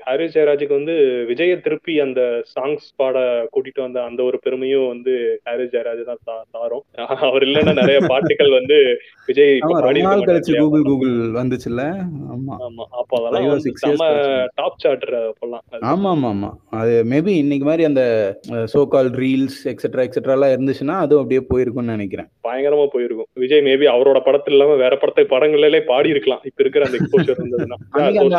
[0.06, 0.96] ஹாரிஸ் ஜெயராஜுக்கு வந்து
[1.30, 2.22] விஜய திருப்பி அந்த
[2.54, 3.18] சாங்ஸ் பாட
[3.54, 5.14] கூட்டிட்டு வந்த அந்த ஒரு பெருமையும் வந்து
[5.48, 6.22] ஹாரிஸ் ஜெயராஜ் தான்
[6.56, 6.84] சாரும்
[7.30, 8.78] அவர் இல்லைன்னா நிறைய பாட்டுகள் வந்து
[9.30, 9.54] விஜய்
[10.02, 10.54] நாள் கழிச்சு.
[10.60, 11.84] கூகுள் கூகுள் வந்துச்சுல்ல?
[12.34, 12.56] ஆமா.
[12.66, 14.06] ஆமா அப்போ அதெல்லாம்.
[14.60, 15.82] டாப் சார்டர் அப்பெல்லாம் அது.
[15.92, 18.04] ஆமா ஆமா ஆமா அது மேபி இன்னைக்கு மாதிரி அந்த
[18.74, 22.30] so called reels etcetera etcetera எல்லாம் இருந்துச்சுன்னா அதுவும் அப்படியே போயிருக்கும்னு நினைக்கிறேன்.
[22.48, 23.30] பயங்கரமா போயிருக்கும்.
[23.44, 25.48] விஜய் மேபி அவரோட படத்துல இல்லாம வேற படத்தை படங்கள்ல
[25.90, 27.39] பாடி இருக்கலாம் இப்ப இருக்கிற அந்த எக்ஸ்போஷர்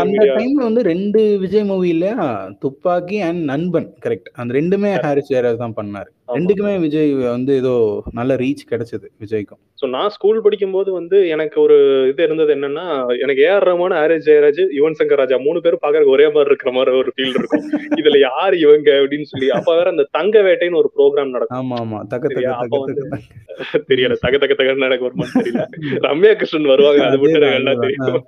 [0.02, 2.16] அந்த டைம்ல வந்து ரெண்டு விஜய் மூவி இல்லையா?
[2.58, 6.10] துப்பாக்கி அண்ட் நண்பன் கரெக்ட் அந்த ரெண்டுமே ஹாரிஸ் ஜெயராஜ் தான் பண்ணாரு.
[6.30, 7.72] ரெண்டுக்குமே விஜய் வந்து ஏதோ
[8.18, 9.60] நல்ல ரீச் கிடைச்சது விஜய்க்கும்.
[9.80, 11.76] ஸோ நான் ஸ்கூல் படிக்கும்போது வந்து எனக்கு ஒரு
[12.10, 12.84] இது இருந்தது என்னன்னா
[13.22, 16.96] எனக்கு ஏஆர் ரஹ்மான் ஆர்எஸ் ஜெயராஜ் யுவன் சங்கர் ராஜா மூணு பேரும் பாக்குறதுக்கு ஒரே மாதிரி இருக்கிற மாதிரி
[17.00, 17.62] ஒரு ஃபீல் இருக்கும்.
[18.00, 19.48] இதுல யார் இவங்க அப்படின்னு சொல்லி.
[19.58, 21.58] அப்ப வேற அந்த தங்க வேட்டைன்னு ஒரு ப்ரோக்ராம் நடக்கும்.
[21.60, 22.00] ஆமா ஆமா.
[22.12, 22.52] தக்க தக்க?
[22.74, 24.14] தக்க தக்க தெரியல.
[24.24, 25.64] தக தக தகன்னு எனக்கு வருமானு தெரியல.
[26.06, 27.02] ரம்யா கிருஷ்ணன் வருவாங்க.
[27.08, 28.20] அது மட்டும் எனக்கு நல்லா தெரியும்.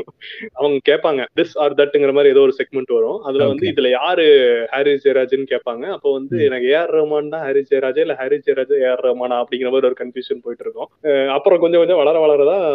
[0.59, 3.21] அவங்க கேட்பாங்க திஸ் ஆர் தட்ங்கிற மாதிரி ஏதோ ஒரு செக்மெண்ட் வரும்.
[3.29, 3.67] அதுல வந்து.
[3.73, 4.27] இதுல யாரு
[4.75, 5.85] ஹாரிஸ் ஜெயராஜ்னு கேட்பாங்க.
[5.97, 6.37] அப்போ வந்து.
[6.49, 9.07] எனக்கு ஏஆர் ரஹ்மான் தான் ஹாரிஸ் ஜெயராஜா இல்ல ஹாரிஸ் ஜெயராஜ் ஏஆர்
[9.41, 10.91] அப்படிங்கிற மாதிரி ஒரு கன்ஃபியூஷன் போயிட்டு இருக்கும்
[11.37, 12.67] அப்புறம் கொஞ்சம் கொஞ்சம் வளர வளரதான்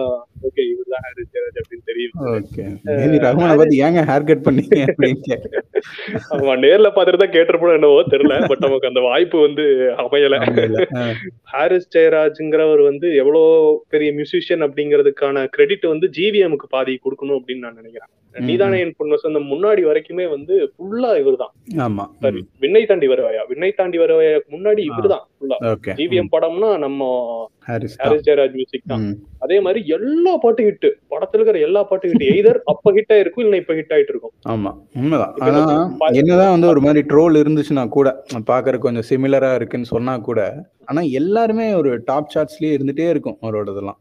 [0.48, 2.14] ஓகே இவர் தான் ஹாரிஸ் ஜெயராஜ் அப்படின்னு தெரியும்
[3.88, 4.76] ஏங்க ஹேர் கட் பண்ணீங்க
[6.64, 9.64] நேர்ல பாத்துட்டு தான் கேட்டிருப்போம் என்னவோ தெரியல பட் நமக்கு அந்த வாய்ப்பு வந்து
[10.04, 10.36] அமையல.
[11.54, 13.50] ஹாரிஸ் ஜெயராஜ்ங்கிறவர் வந்து எவ்வளவு
[13.90, 18.12] பெரிய மியூசிஷியன் அப்படிங்கிறதுக்கான கிரெடிட் வந்து ஜிவிஎம்க்கு பாதி கொடுக்கணும் அப்படின்னு நான் நினைக்கிறேன்.
[18.36, 21.54] நீதானே என் பொண்ணு அந்த முன்னாடி வரைக்குமே வந்து ஃபுல்லா இவர்தான்.
[21.86, 22.04] ஆமா.
[22.24, 23.44] சரி விண்ணை தாண்டி வரவையா?
[23.52, 24.40] விண்ணை தாண்டி வரவையா?
[24.56, 24.82] முன்னாடி
[25.16, 25.58] ஃபுல்லா
[26.00, 27.08] ஜிவிஎம் படம்னா நம்ம
[27.68, 27.96] ஹாரிஸ்
[28.28, 29.06] ஜெயராஜ் மியூசிக் தான்.
[29.40, 33.56] அதே மாதிரி எல்லா பாட்டும் ஹிட் படத்துல இருக்கிற எல்லா பாட்டும் ஹிட் எய்தர் அப்ப ஹிட் ஆயிருக்கும் இல்ல
[33.56, 34.34] இப்ப ஹிட் ஆயிட்டு இருக்கும்.
[34.50, 35.34] ஆமா உண்மைதான்.
[35.42, 35.62] ஆனா
[36.22, 38.08] என்னதான் வந்து ஒரு மாதிரி ட்ரோல் இருந்துச்சுன்னா கூட
[38.52, 40.42] பாக்குறதுக்கு கொஞ்சம் சிமிலரா இருக்குன்னு சொன்னா கூட
[40.86, 44.00] ஆனா எல்லாருமே ஒரு டாப் சார்ட்ஸ்லயே இருந்துட்டே இருக்கும் அவரோட இதெல்லாம்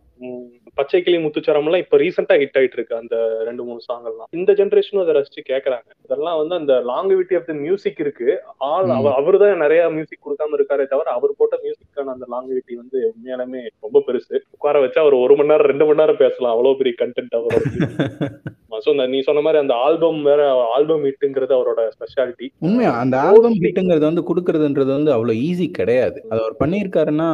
[0.77, 4.29] பச்சை கிளி முத்துச்சரம் எல்லாம் இப்ப ரீசெண்டா ஹிட் ஆயிட்டு இருக்கு அந்த ரெண்டு மூணு சாங் எல்லாம்.
[4.31, 5.89] இந்த ஜென்ரேஷனும் அதை ரசிச்சு கேக்குறாங்க.
[6.05, 8.29] இதெல்லாம் வந்து அந்த லாங்குவிட்டி ஆஃப் த மியூசிக் இருக்கு.
[8.59, 8.89] ஆள்.
[8.89, 13.63] அவர் அவர் தான் நிறைய மியூசிக் கொடுக்காம இருக்காரே தவிர அவர் போட்ட மியூசிக்கான அந்த லாங்குவிட்டி வந்து உண்மையாலுமே
[13.81, 14.39] ரொம்ப பெருசு.
[14.51, 16.57] உட்கார வச்சா அவர் ஒரு மணி நேரம் ரெண்டு மணி நேரம் பேசலாம்.
[16.57, 17.35] அவ்வளவு பெரிய கண்டென்ட்
[18.77, 23.59] அவரோட ஸோ நீ சொன்ன மாதிரி அந்த ஆல்பம் வேற ஆல்பம் ஹிட்டுங்கிறது அவரோட ஸ்பெஷாலிட்டி உண்மையா அந்த ஆல்பம்
[23.65, 26.19] ஹிட்டுங்கிறது வந்து கொடுக்கறதுன்றது வந்து அவ்வளவு ஈஸி கிடையாது.
[26.29, 27.29] அது அவர் பண்ணியிருக்காருன்னா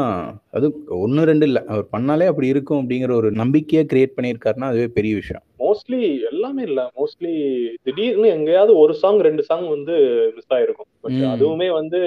[0.50, 1.64] அது ஒன்னு ரெண்டு இல்ல.
[1.68, 5.42] அவர் பண்ணாலே அப்படி இருக்கும் அப்படிங்கிற ஒரு நம்பிக்கையை கிரியேட் பண்ணியிருக்காருன்னா அதுவே பெரிய விஷயம்.
[5.58, 6.90] மோஸ்ட்லி எல்லாமே இல்ல.
[7.00, 7.34] மோஸ்ட்லி
[7.82, 9.94] திடீர்னு எங்கேயாவது ஒரு சாங் ரெண்டு சாங் வந்து
[10.36, 10.90] மிஸ் ஆயிருக்கும்.
[11.34, 12.00] அதுவுமே வந்து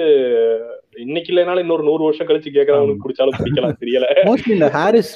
[1.04, 4.06] இன்னைக்கு இல்லைனாலும் இன்னொரு நூறு வருஷம் கழிச்சு கேட்கறவங்களுக்கு பிடிச்சாலும் பிடிக்கலாம் தெரியல.
[4.28, 5.12] மோஸ்ட்லி இந்த ஹாரிஸ்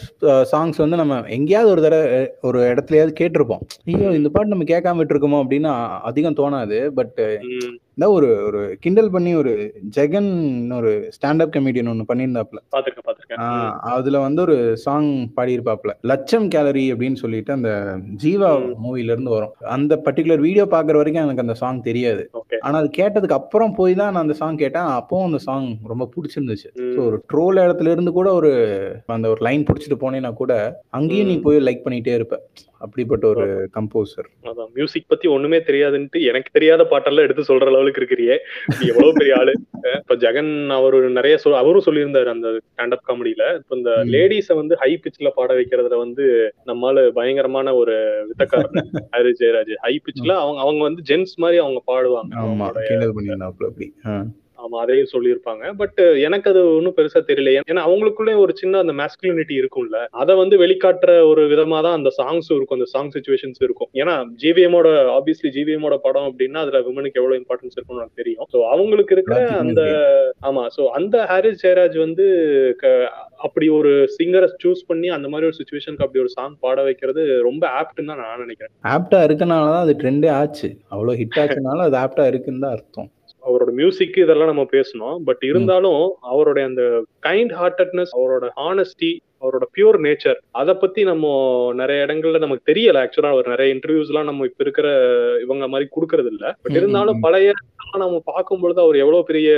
[0.53, 2.09] சாங்ஸ் வந்து நம்ம எங்கேயாவது ஒரு தடவை
[2.41, 3.63] ஒரு இடத்துலயாவது கேட்டிருப்போம்.
[3.93, 5.71] ஐயோ இந்த பாட்டு நம்ம கேட்காம விட்டுருக்கோமோ அப்படின்னு
[6.11, 6.81] அதிகம் தோணாது.
[6.99, 7.17] பட்
[8.01, 9.51] இந்த ஒரு ஒரு கிண்டல் பண்ணி ஒரு
[9.97, 10.29] ஜெகன்
[10.77, 12.61] ஒரு ஸ்டாண்டப் கமெடியன் ஒன்று பண்ணியிருந்தாப்ல
[13.91, 17.73] அதுல வந்து ஒரு சாங் பாடியிருப்பாப்ல லட்சம் கேலரி அப்படின்னு சொல்லிட்டு அந்த
[18.23, 18.51] ஜீவா.
[18.85, 19.53] மூவில இருந்து வரும்.
[19.77, 22.25] அந்த பர்டிகுலர் வீடியோ பாக்குற வரைக்கும் எனக்கு அந்த சாங் தெரியாது.
[22.63, 24.89] ஆனா அது கேட்டதுக்கு அப்புறம் போய் தான் நான் அந்த சாங் கேட்டேன்.
[24.99, 26.71] அப்பவும் அந்த சாங் ரொம்ப பிடிச்சிருந்துச்சு.
[26.95, 28.53] ஸோ ஒரு ட்ரோல் இடத்துல இருந்து கூட ஒரு
[29.09, 30.53] அந்த ஒரு லைன் பிடிச்சிட்டு போனேன்னா கூட
[30.91, 31.37] அங்கேயும் நீ.
[31.41, 32.37] போய் லைக் பண்ணிட்டே இருப்ப.
[32.81, 34.29] அப்படிப்பட்ட ஒரு கம்போசர்
[34.77, 38.37] மியூசிக் பத்தி ஒண்ணுமே தெரியாதுன்ட்டு எனக்கு தெரியாத பாட்டெல்லாம் எடுத்து சொல்ற லெவலுக்கு இருக்கிறியே.
[38.73, 39.53] நீ எவ்வளவு பெரிய ஆளு.
[39.99, 43.91] இப்ப ஜெகன் அவர் நிறைய சொல் அவரும் சொல்லியிருந்தாரு அந்த ஸ்டாண்டப் காமெடியில இப்ப இந்த.
[44.15, 46.25] லேடிஸ வந்து ஹை பிச்ல பாட வைக்கிறதுல வந்து
[46.67, 47.97] நம்மால பயங்கரமான ஒரு
[48.29, 48.77] வித்தக்காரன்
[49.15, 49.73] ஹரி ஜெயராஜ்.
[49.81, 52.33] ஹை பிச்ல அவங்க அவங்க வந்து ஜென்ஸ் மாதிரி அவங்க பாடுவாங்க.
[54.61, 55.65] ஆமா அதையும் சொல்லியிருப்பாங்க.
[55.81, 57.53] பட் எனக்கு அது ஒன்றும் பெருசா தெரியல.
[57.71, 59.99] ஏன்னா அவங்களுக்குள்ளே ஒரு சின்ன அந்த மேஸ்குலினிட்டி இருக்கும்ல.
[60.23, 63.91] அதை வந்து வெளிக்காட்டுற ஒரு விதமா தான் அந்த சாங்ஸும் இருக்கும் அந்த சாங் சுச்சுவேஷன்ஸ் இருக்கும்.
[64.01, 64.15] ஏன்னா
[64.45, 64.89] ஜிவிஎமோட
[65.19, 68.49] ஆப்வியஸ்லி ஜிவிஎமோட படம் அப்படின்னா அதுல விமனுக்கு எவ்வளவு இம்பார்ட்டன்ஸ் இருக்கும்னு எனக்கு தெரியும்.
[68.55, 69.83] ஸோ அவங்களுக்கு இருக்கிற அந்த
[70.51, 72.27] ஆமா சோ அந்த ஹாரிஸ் ஜெயராஜ் வந்து
[73.47, 77.65] அப்படி ஒரு சிங்கரை சூஸ் பண்ணி அந்த மாதிரி ஒரு சுச்சுவேஷனுக்கு அப்படி ஒரு சாங் பாட வைக்கிறது ரொம்ப
[77.81, 78.73] ஆப்ட்னு தான் நான் நினைக்கிறேன்.
[78.95, 80.69] ஆப்டா இருக்கனால தான் அது ட்ரெண்டே ஆச்சு.
[80.95, 83.09] அவ்வளோ ஹிட் ஆச்சுனால அது ஆப்டா இருக்குன்னு தான் அர்த்தம்.
[83.47, 85.19] அவரோட மியூசிக் இதெல்லாம் நம்ம பேசணும்.
[85.25, 86.85] பட் இருந்தாலும் அவருடைய அந்த
[87.27, 89.11] கைண்ட் ஹார்ட்டட்னஸ் அவரோட ஹானஸ்டி
[89.43, 91.27] அவரோட பியூர் நேச்சர் அதை பத்தி நம்ம
[91.73, 93.03] நிறைய இடங்கள்ல நமக்கு தெரியல.
[93.03, 94.89] ஆக்சுவலா அவர் நிறைய இன்டர்வியூஸ் எல்லாம் நம்ம இப்ப இருக்கிற
[95.45, 97.21] இவங்க மாதிரி கொடுக்கறது இல்ல பட் இருந்தாலும்.
[97.21, 97.53] பழைய
[97.99, 99.51] நம்ம பார்க்கும்பொழுது அவர் எவ்வளவு பெரிய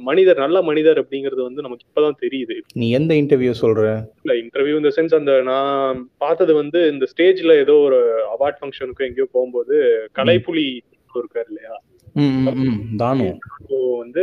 [0.00, 2.54] மனிதர் நல்ல மனிதர் அப்படிங்கிறது வந்து நமக்கு இப்பதான் தெரியுது.
[2.74, 3.82] நீ எந்த இன்டர்வியூ சொல்ற?
[4.22, 7.98] இல்ல இன்டர்வியூ இந்த சென்ஸ் அந்த நான் பார்த்தது வந்து இந்த ஸ்டேஜ்ல ஏதோ ஒரு
[8.34, 9.76] அவார்ட் ஃபங்க்ஷனுக்கு எங்கேயோ போகும்போது
[10.18, 10.66] கலைப்புலி
[11.18, 11.74] இருக்காரு இல்லையா.
[13.02, 13.26] தானு
[14.02, 14.22] வந்து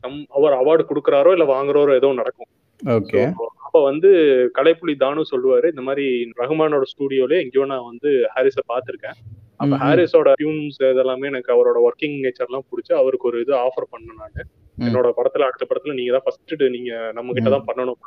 [0.00, 2.48] சம் அவர் அவார்டு கொடுக்குறாரோ இல்ல வாங்குறாரோ ஏதோ நடக்கும்.
[2.82, 3.22] ஓகே.
[3.64, 4.10] அப்ப வந்து
[4.58, 5.66] கலைப்புலி தானு சொல்லுவாரு.
[5.72, 6.04] இந்த மாதிரி
[6.40, 9.16] ரஹ்மானோட ஸ்டூடியோல எங்கேயோ நான் வந்து ஹாரிஸ பாத்திருக்கேன்
[9.60, 9.72] அப்ப.
[9.84, 14.44] ஹாரிஸோட டியூன்ஸ் இதெல்லாமே எனக்கு அவரோட ஒர்க்கிங் நேச்சர் எல்லாம் பிடிச்சி அவருக்கு ஒரு இது ஆஃபர் பண்ணேன் நானு.
[14.78, 17.98] என்னோட படத்துல அடுத்த படத்துல நீங்க தான் ஃபர்ஸ்ட் நீங்க நம்ம கிட்ட தான் பண்ணணும்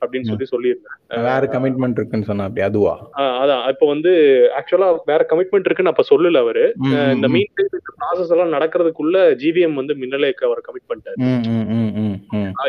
[0.00, 0.96] அப்படின்னு சொல்லி சொல்லியிருந்தேன்.
[1.22, 2.94] வேற கமிட்மெண்ட் இருக்குன்னு சொன்ன அப்படி அதுவா?
[3.40, 3.68] அதான்.
[3.68, 4.12] இப்ப வந்து
[4.58, 6.64] ஆக்சுவலா வேற கமிட்மெண்ட் இருக்குன்னு அப்ப சொல்லல அவரு.
[7.12, 7.28] இந்த.
[7.28, 7.52] மீன்
[8.00, 11.18] ப்ராசஸ் எல்லாம் நடக்கிறதுக்குள்ள ஜிவிஎம் வந்து மின்னலேக்கு அவர் கமிட் பண்ணிட்டாரு.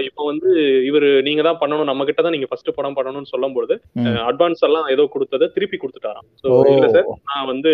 [0.08, 0.50] இப்ப வந்து
[0.88, 4.08] இவரு நீங்க தான் பண்ணணும் நம்ம கிட்ட தான் நீங்க ஃபர்ஸ்ட் படம் பண்ணணும்னு சொல்லும் பொழுது ம்.
[4.29, 6.50] அட்வான்ஸ் எல்லாம் ஏதோ கொடுத்ததை திருப்பி கொடுத்துட்டாராம் சோ.
[6.72, 7.72] இல்ல சார் நான் வந்து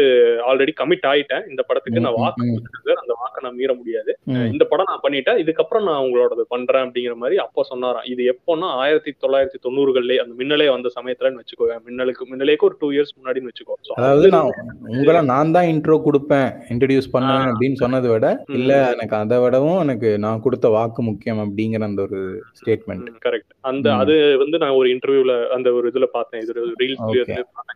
[0.47, 4.11] ஆல்ரெடி கமிட் ஆயிட்டேன் இந்த படத்துக்கு நான் வாக்கு கொடுத்துட்டேன் சார் அந்த வாக்கை நான் மீற முடியாது.
[4.53, 9.11] இந்த படம் நான் பண்ணிட்டேன் இதுக்கப்புறம் நான் உங்களோடது பண்றேன் அப்படிங்கிற மாதிரி அப்போ சொன்னாராம் இது எப்போன்னா ஆயிரத்தி
[9.23, 14.11] தொள்ளாயிரத்தி தொண்ணூறுகள்லயே அந்த மின்னலே வந்த சமயத்துலன்னு வச்சுக்கோங்க மின்னலுக்கு மின்னலேக்கு ஒரு டூ இயர்ஸ் முன்னாடின்னு வச்சுக்கோ அதாவது
[14.19, 14.51] அது நான்
[14.93, 17.47] உங்களை நான் தான் இன்ட்ரோ கொடுப்பேன் இன்ட்ரடியூஸ் பண்ணுவேன்.
[17.49, 18.27] அப்படின்னு சொன்னதை விட.
[18.57, 22.19] இல்ல எனக்கு அதை விடவும் எனக்கு நான் கொடுத்த வாக்கு முக்கியம் அப்படிங்கிற அந்த ஒரு
[22.59, 23.87] ஸ்டேட்மெண்ட் கரெக்ட் அந்த.
[23.95, 26.41] அது வந்து நான் ஒரு இன்டர்வியூல அந்த ஒரு இதுல பார்த்தேன்.
[26.43, 26.53] இது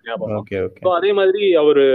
[0.06, 0.36] ஞாபகம்.
[0.40, 0.58] ஓகே
[0.98, 1.86] அதே மாதிரி அவரு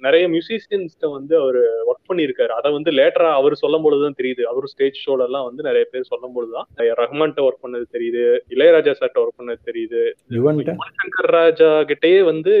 [0.00, 2.52] நிறைய மியூசிஷியன்ஸ்ட வந்து அவரு ஒர்க் பண்ணியிருக்காரு.
[2.58, 4.42] அதை வந்து லேட்டரா அவர் சொல்லும் பொழுதுதான் தெரியுது.
[4.44, 6.68] அவர் ஸ்டேஜ் ஷோல எல்லாம் வந்து நிறைய பேர் சொல்லும் பொழுதுதான்
[7.00, 8.24] ரஹ்மான்ட்ட ஒர்க் பண்ணது தெரியுது.
[8.54, 10.02] இளையராஜா சார்ட்ட ஒர்க் பண்ணது தெரியுது.
[10.36, 10.62] யுவன்
[11.00, 12.54] சங்கர் ராஜா கிட்டயே வந்து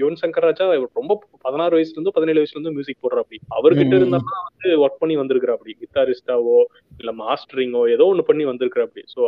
[0.00, 0.64] யுவன் சங்கர் ராஜா
[0.96, 1.12] ரொம்ப
[1.46, 4.00] பதினாறு வயசுல இருந்து பதினேழு வயசுல இருந்து மியூசிக் போடுற அப்படி அவர்கிட்ட ம், ம்.
[4.00, 6.58] இருந்தா வந்து ஒர்க் பண்ணி வந்திருக்கிற அப்படி கிட்டாரிஸ்டாவோ
[7.00, 9.20] இல்ல மாஸ்டரிங்கோ ஏதோ ஒண்ணு பண்ணி வந்திருக்கிற அப்படி சோ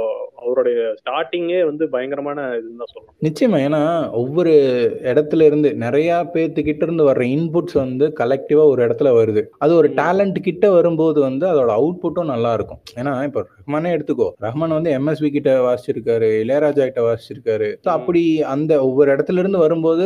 [0.43, 3.15] அவருடைய ஸ்டார்டிங்கே வந்து பயங்கரமான இதுன்னு தான் சொல்லணும்.
[3.27, 3.59] நிச்சயமா.
[3.67, 3.81] ஏன்னா
[4.21, 4.53] ஒவ்வொரு
[5.11, 9.43] இடத்துல இருந்து நிறைய பேர்த்துக்கிட்ட இருந்து வர்ற இன்புட்ஸ் வந்து கலெக்டிவா ஒரு இடத்துல வருது.
[9.65, 9.89] அது ஒரு.
[10.01, 14.29] டேலண்ட் கிட்ட வரும்போது வந்து அதோட அவுட்புட்டும் நல்லா இருக்கும் ஏன்னா இப்போ ரஹ்மானே எடுத்துக்கோ.
[14.47, 17.69] ரஹ்மான் வந்து எம்எஸ்வி கிட்ட வாசிச்சிருக்காரு இளையராஜா கிட்ட வாசிச்சிருக்காரு.
[17.79, 17.95] So ம்.
[17.97, 18.23] அப்படி
[18.55, 20.05] அந்த ஒவ்வொரு இடத்துல இருந்து வரும்போது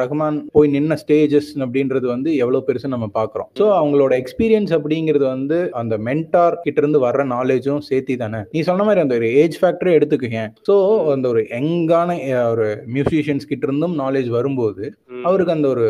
[0.00, 3.50] ரஹ்மான் போய் நின்ன ஸ்டேஜஸ் அப்படின்றது வந்து எவ்வளவு பெருசு நம்ம பாக்குறோம்.
[3.60, 8.84] ஸோ அவங்களோட எக்ஸ்பீரியன்ஸ் அப்படிங்கிறது வந்து அந்த மென்டார் கிட்ட இருந்து வர்ற நாலேஜும் சேர்த்தி தானே நீ சொன்ன
[8.86, 10.74] மாதிரி அந்த ஒரு ஏஜ் ஃபேக்டரே எடுத்துக்கங்க ஸோ
[11.14, 12.18] அந்த ஒரு யங்கான
[12.52, 14.84] ஒரு மியூசிஷியன்ஸ் கிட்ட இருந்தும் நாலேஜ் வரும்போது.
[15.28, 15.86] அவருக்கு அந்த ஒரு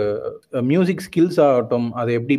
[0.71, 2.37] மியூசிக் ஸ்கில்ஸ் ஆகட்டும் அதை எப்படி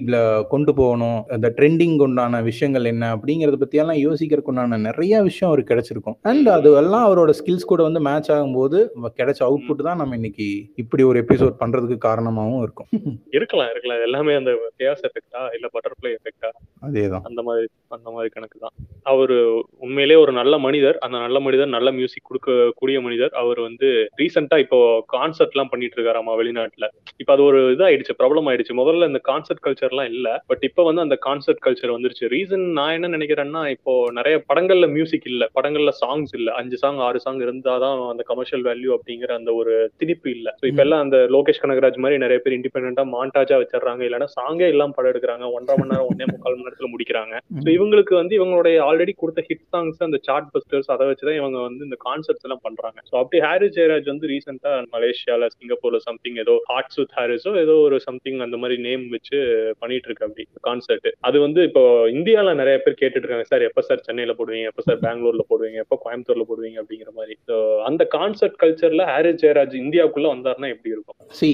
[0.53, 5.71] கொண்டு போகணும் அந்த ட்ரெண்டிங் உண்டான விஷயங்கள் என்ன அப்படிங்கறத பத்தி எல்லாம் யோசிக்கிறதுக்கு உண்டான நிறைய விஷயம் அவருக்கு
[5.73, 6.17] கிடைச்சிருக்கும்.
[6.31, 8.79] அண்ட் அது எல்லாம் அவரோட ஸ்கில்ஸ் கூட வந்து மேட்ச் ஆகும்போது
[9.19, 10.47] கிடைச்ச அவுட்புட் தான் நம்ம இன்னைக்கு
[10.83, 12.89] இப்படி ஒரு எபிசோட் பண்றதுக்கு காரணமாகவும் இருக்கும்.
[13.37, 14.03] இருக்கலாம் இருக்கலாம்.
[14.07, 14.51] எல்லாமே அந்த
[14.91, 16.51] எஃபெக்டா இல்ல பட்டர்ஃபிளை எஃபெக்டா
[16.87, 17.25] அதேதான்.
[17.29, 18.75] அந்த மாதிரி அந்த மாதிரி கணக்கு தான்.
[19.11, 19.37] அவரு
[19.85, 20.97] உண்மையிலே ஒரு நல்ல மனிதர்.
[20.97, 23.29] அந்த நல்ல மனிதர் நல்ல மியூசிக் கொடுக்க கூடிய மனிதர்.
[23.33, 26.87] அவர் வந்து ரீசெண்டா இப்போ கான்சர்ட் எல்லாம் பண்ணிட்டு இருக்காராமா வெளிநாட்டுல.
[27.17, 28.73] இப்ப அது ஒரு இதாயிடுச்சு ப்ராப்ளம் ஆயிடுச்சு.
[28.73, 30.43] முதல்ல இந்த கான்சர்ட் கல்ச்சர் எல்லாம் இல்ல.
[30.47, 32.25] பட் இப்ப வந்து அந்த கான்சர்ட் கல்ச்சர் வந்துருச்சு.
[32.27, 35.49] ரீசன் நான் என்ன நினைக்கிறேன்னா இப்போ நிறைய படங்கள்ல மியூசிக் இல்ல.
[35.55, 36.51] படங்கள்ல சாங்ஸ் இல்ல.
[36.51, 40.55] அஞ்சு சாங் ஆறு சாங் இருந்தாதான் அந்த கமர்ஷியல் வேல்யூ அப்படிங்கிற அந்த ஒரு திணிப்பு இல்ல.
[40.61, 44.01] இப்ப எல்லாம் அந்த லோகேஷ் கனகராஜ் மாதிரி நிறைய பேர் இண்டிபெண்டா மாண்டாஜா வச்சிடுறாங்க.
[44.09, 45.51] இல்லைன்னா சாங்கே இல்லாம படம் எடுக்கிறாங்க.
[45.51, 47.35] ஒன்றரை மணி நேரம் ஒன்னே முக்கால் மணி நேரம் இடத்துல முடிக்கிறாங்க
[47.73, 51.97] இவங்களுக்கு வந்து இவங்களுடைய ஆல்ரெடி கொடுத்த ஹிட் சாங்ஸ் அந்த சார்ட் பஸ்டர்ஸ் அதை வச்சுதான் இவங்க வந்து இந்த
[52.05, 52.97] கான்செப்ட்ஸ் எல்லாம் பண்றாங்க.
[53.09, 57.99] ஸோ அப்படி ஹாரிஸ் ஜெயராஜ் வந்து ரீசெண்டா மலேசியால சிங்கப்பூர்ல சம்திங் ஏதோ ஹார்ட்ஸ் வித் ஹாரிஸோ ஏதோ ஒரு
[57.99, 59.39] சம்திங் அந்த மாதிரி நேம் வச்சு
[59.79, 61.83] பண்ணிட்டு இருக்கு அப்படி கான்செர்ட் அது வந்து இப்போ
[62.15, 64.71] இந்தியால நிறைய பேர் கேட்டுட்டு இருக்காங்க சார் எப்ப சார் சென்னையில போடுவீங்க?
[64.71, 65.79] எப்ப சார் பெங்களூர்ல போடுவீங்க?
[65.85, 66.77] எப்ப கோயம்புத்தூர்ல போடுவீங்க?
[66.83, 67.35] அப்படிங்கிற மாதிரி.
[67.49, 71.19] ஸோ அந்த கான்செர்ட் கல்ச்சர்ல ஹாரிஸ் ஜெயராஜ் இந்தியாவுக்குள்ள வந்தாருன்னா எப்படி இருக்கும்?
[71.31, 71.49] சி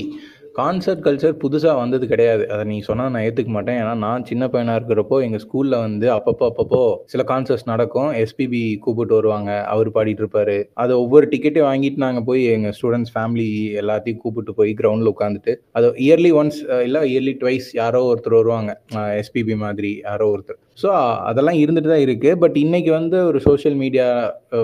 [0.57, 2.43] கான்சர்ட் கல்ச்சர் புதுசாக வந்தது கிடையாது.
[2.53, 3.77] அதை நீ சொன்னால் நான் ஏற்றுக்க மாட்டேன்.
[3.81, 8.11] ஏன்னா நான் சின்ன பையனாக இருக்கிறப்போ எங்கள் ஸ்கூலில் வந்து அப்பப்போ அப்பப்போ சில கான்சர்ட்ஸ் நடக்கும்.
[8.23, 9.51] எஸ்பிபி கூப்பிட்டு வருவாங்க.
[9.73, 10.57] அவர் பாடிட்டு இருப்பாரு.
[10.73, 13.49] அதை ஒவ்வொரு டிக்கெட்டையும் வாங்கிட்டு நாங்கள் போய் எங்கள் ஸ்டூடெண்ட்ஸ் ஃபேமிலி
[13.81, 18.81] எல்லாத்தையும் கூப்பிட்டு போய் கிரவுண்டில் உட்காந்துட்டு அது இயர்லி ஒன்ஸ் இல்லை இயர்லி ட்வைஸ் யாரோ ஒருத்தர் வருவாங்க.
[19.21, 20.61] எஸ்பிபி மாதிரி யாரோ ஒருத்தர்.
[20.81, 20.89] ஸோ
[21.29, 22.29] அதெல்லாம் இருந்துட்டு தான் இருக்கு.
[22.43, 24.05] பட் இன்னைக்கு வந்து ஒரு சோஷியல் மீடியா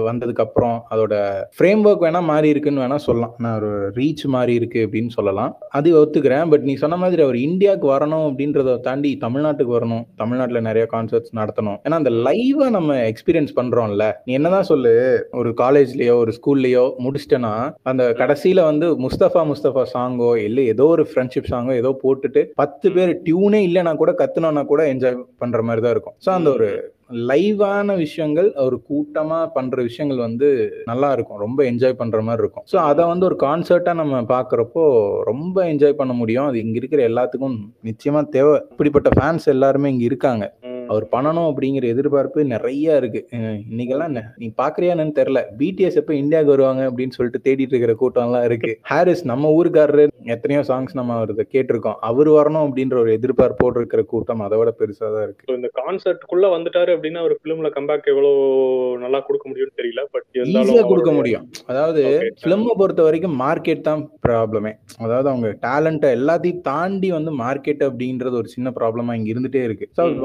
[0.09, 1.15] வந்ததுக்கு அப்புறம் அதோட
[1.57, 3.33] ஃப்ரேம் ஒர்க் வேணா மாறி இருக்குன்னு வேணா சொல்லலாம்.
[3.43, 5.51] நான் ஒரு ரீச் மாறி இருக்கு அப்படின்னு சொல்லலாம்.
[5.77, 6.45] அது ஒத்துக்கிறேன்.
[6.53, 10.03] பட் நீ சொன்ன மாதிரி அவர் இந்தியாவுக்கு வரணும் அப்படின்றத தாண்டி தமிழ்நாட்டுக்கு வரணும்.
[10.21, 11.79] தமிழ்நாட்டில் நிறைய கான்சர்ட்ஸ் நடத்தணும்.
[11.85, 14.07] ஏன்னா அந்த லைவா நம்ம எக்ஸ்பீரியன்ஸ் பண்றோம்ல.
[14.27, 14.93] நீ என்னதான் சொல்லு
[15.41, 17.53] ஒரு காலேஜ்லயோ ஒரு ஸ்கூல்லயோ முடிச்சிட்டேன்னா
[17.91, 23.13] அந்த கடைசியில வந்து முஸ்தபா முஸ்தபா சாங்கோ இல்லை ஏதோ ஒரு ஃப்ரெண்ட்ஷிப் சாங்கோ ஏதோ போட்டுட்டு பத்து பேர்
[23.27, 26.04] டியூனே இல்லைன்னா கூட கத்துனோம்னா கூட என்ஜாய் பண்ற மாதிரி தான் இருக்கும்.
[26.25, 30.47] ஸோ அந்த ஒரு லைவான விஷயங்கள் ஒரு கூட்டமா பண்ற விஷயங்கள் வந்து
[30.85, 31.37] நல்லா இருக்கும்.
[31.37, 32.65] ரொம்ப என்ஜாய் பண்ற மாதிரி இருக்கும்.
[32.71, 34.83] ஸோ அதை வந்து ஒரு கான்சர்ட்டா நம்ம பாக்குறப்போ
[35.23, 36.45] ரொம்ப என்ஜாய் பண்ண முடியும்.
[36.45, 38.61] அது இங்க இருக்கிற எல்லாத்துக்கும் நிச்சயமா தேவை.
[38.71, 40.53] இப்படிப்பட்ட ஃபேன்ஸ் எல்லாருமே இங்க இருக்காங்க.
[40.87, 43.27] அவர் பண்ணணும் அப்படிங்கிற எதிர்பார்ப்பு நிறைய இருக்கு.
[43.71, 45.43] இன்னைக்கெல்லாம் நெ- நீ பாக்குறியா என்னன்னு தெரியல.
[45.57, 48.77] பிடிஎஸ் எப்ப இந்தியாவுக்கு வருவாங்க அப்படின்னு சொல்லிட்டு தேடிட்டு இருக்கிற கூட்டம்லாம் இருக்கு.
[48.81, 51.93] ஹாரிஸ் நம்ம ஊருக்காரரு எத்தனையோ சாங்ஸ் நம்ம அவரது கேட்டிருக்கோம்.
[51.99, 55.55] அவர் வரணும் அப்படின்ற ஒரு எதிர்பார்ப்போடு இருக்கிற கூட்டம் அதை விட பெருசா தான் இருக்கு.
[55.55, 61.11] இந்த கான்செர்ட்டுக்குள்ள வந்துட்டாரு அப்படின்னா ஒரு பிலிம்ல கம்பேக் எவ்வளவு நல்லா கொடுக்க முடியும்னு தெரியல பட் ஈஸியா கொடுக்க
[61.11, 61.49] முடியும்.
[61.65, 62.03] அதாவது.
[62.41, 68.47] பிலிமை பொறுத்த வரைக்கும் மார்க்கெட் தான் ப்ராப்ளமே அதாவது அவங்க டேலண்ட்டை எல்லாத்தையும் தாண்டி வந்து மார்க்கெட் அப்படின்றது ஒரு
[68.47, 69.89] சின்ன ப்ராப்ளமா இங்க இருந்துட்டே இருக்கு.
[70.11, 70.23] ம்.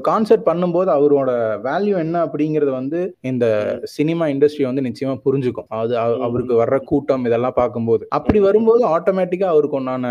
[0.00, 1.30] ஒரு கான்செர்ட் பண்ணும்போது அவரோட
[1.64, 3.46] வேல்யூ என்ன அப்படிங்கறது வந்து இந்த
[3.94, 5.92] சினிமா இண்டஸ்ட்ரி வந்து நிச்சயமா புரிஞ்சுக்கும் அது.
[6.26, 10.06] அவருக்கு வர்ற கூட்டம் இதெல்லாம் பார்க்கும்போது அப்படி வரும்போது ஆட்டோமேட்டிக்கா அவருக்கு ஒன்னான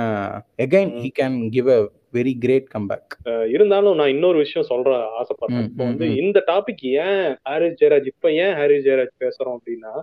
[0.59, 1.79] again he can give a
[2.13, 3.15] very great comeback
[3.53, 6.05] இருந்தாலும் நான் இன்னொரு விஷயம் சொல்ற ஆசைப்படுறேன் இப்போ வந்து.
[6.21, 9.93] இந்த டாபிக் ஏன் ஹாரிஸ் ஜெயராஜ் இப்ப ஏன் ஹாரிஸ் ஜெயராஜ் பேசுறோம் அப்படின்னா.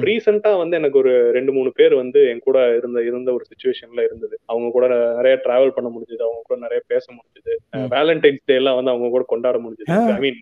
[0.00, 4.38] ரீசெண்டா வந்து எனக்கு ஒரு ரெண்டு மூணு பேர் வந்து என் கூட இருந்த இருந்த ஒரு சுச்சுவேஷன்ல இருந்தது.
[4.44, 6.22] அவங்க கூட நிறைய டிராவல் பண்ண முடிஞ்சது.
[6.22, 7.76] அவங்க கூட நிறைய பேச முடிஞ்சது.
[7.76, 10.12] வேலண்டைன்ஸ் டே எல்லாம் வந்து அவங்க கூட கொண்டாட முடிஞ்சது.
[10.12, 10.40] ஐ மீன்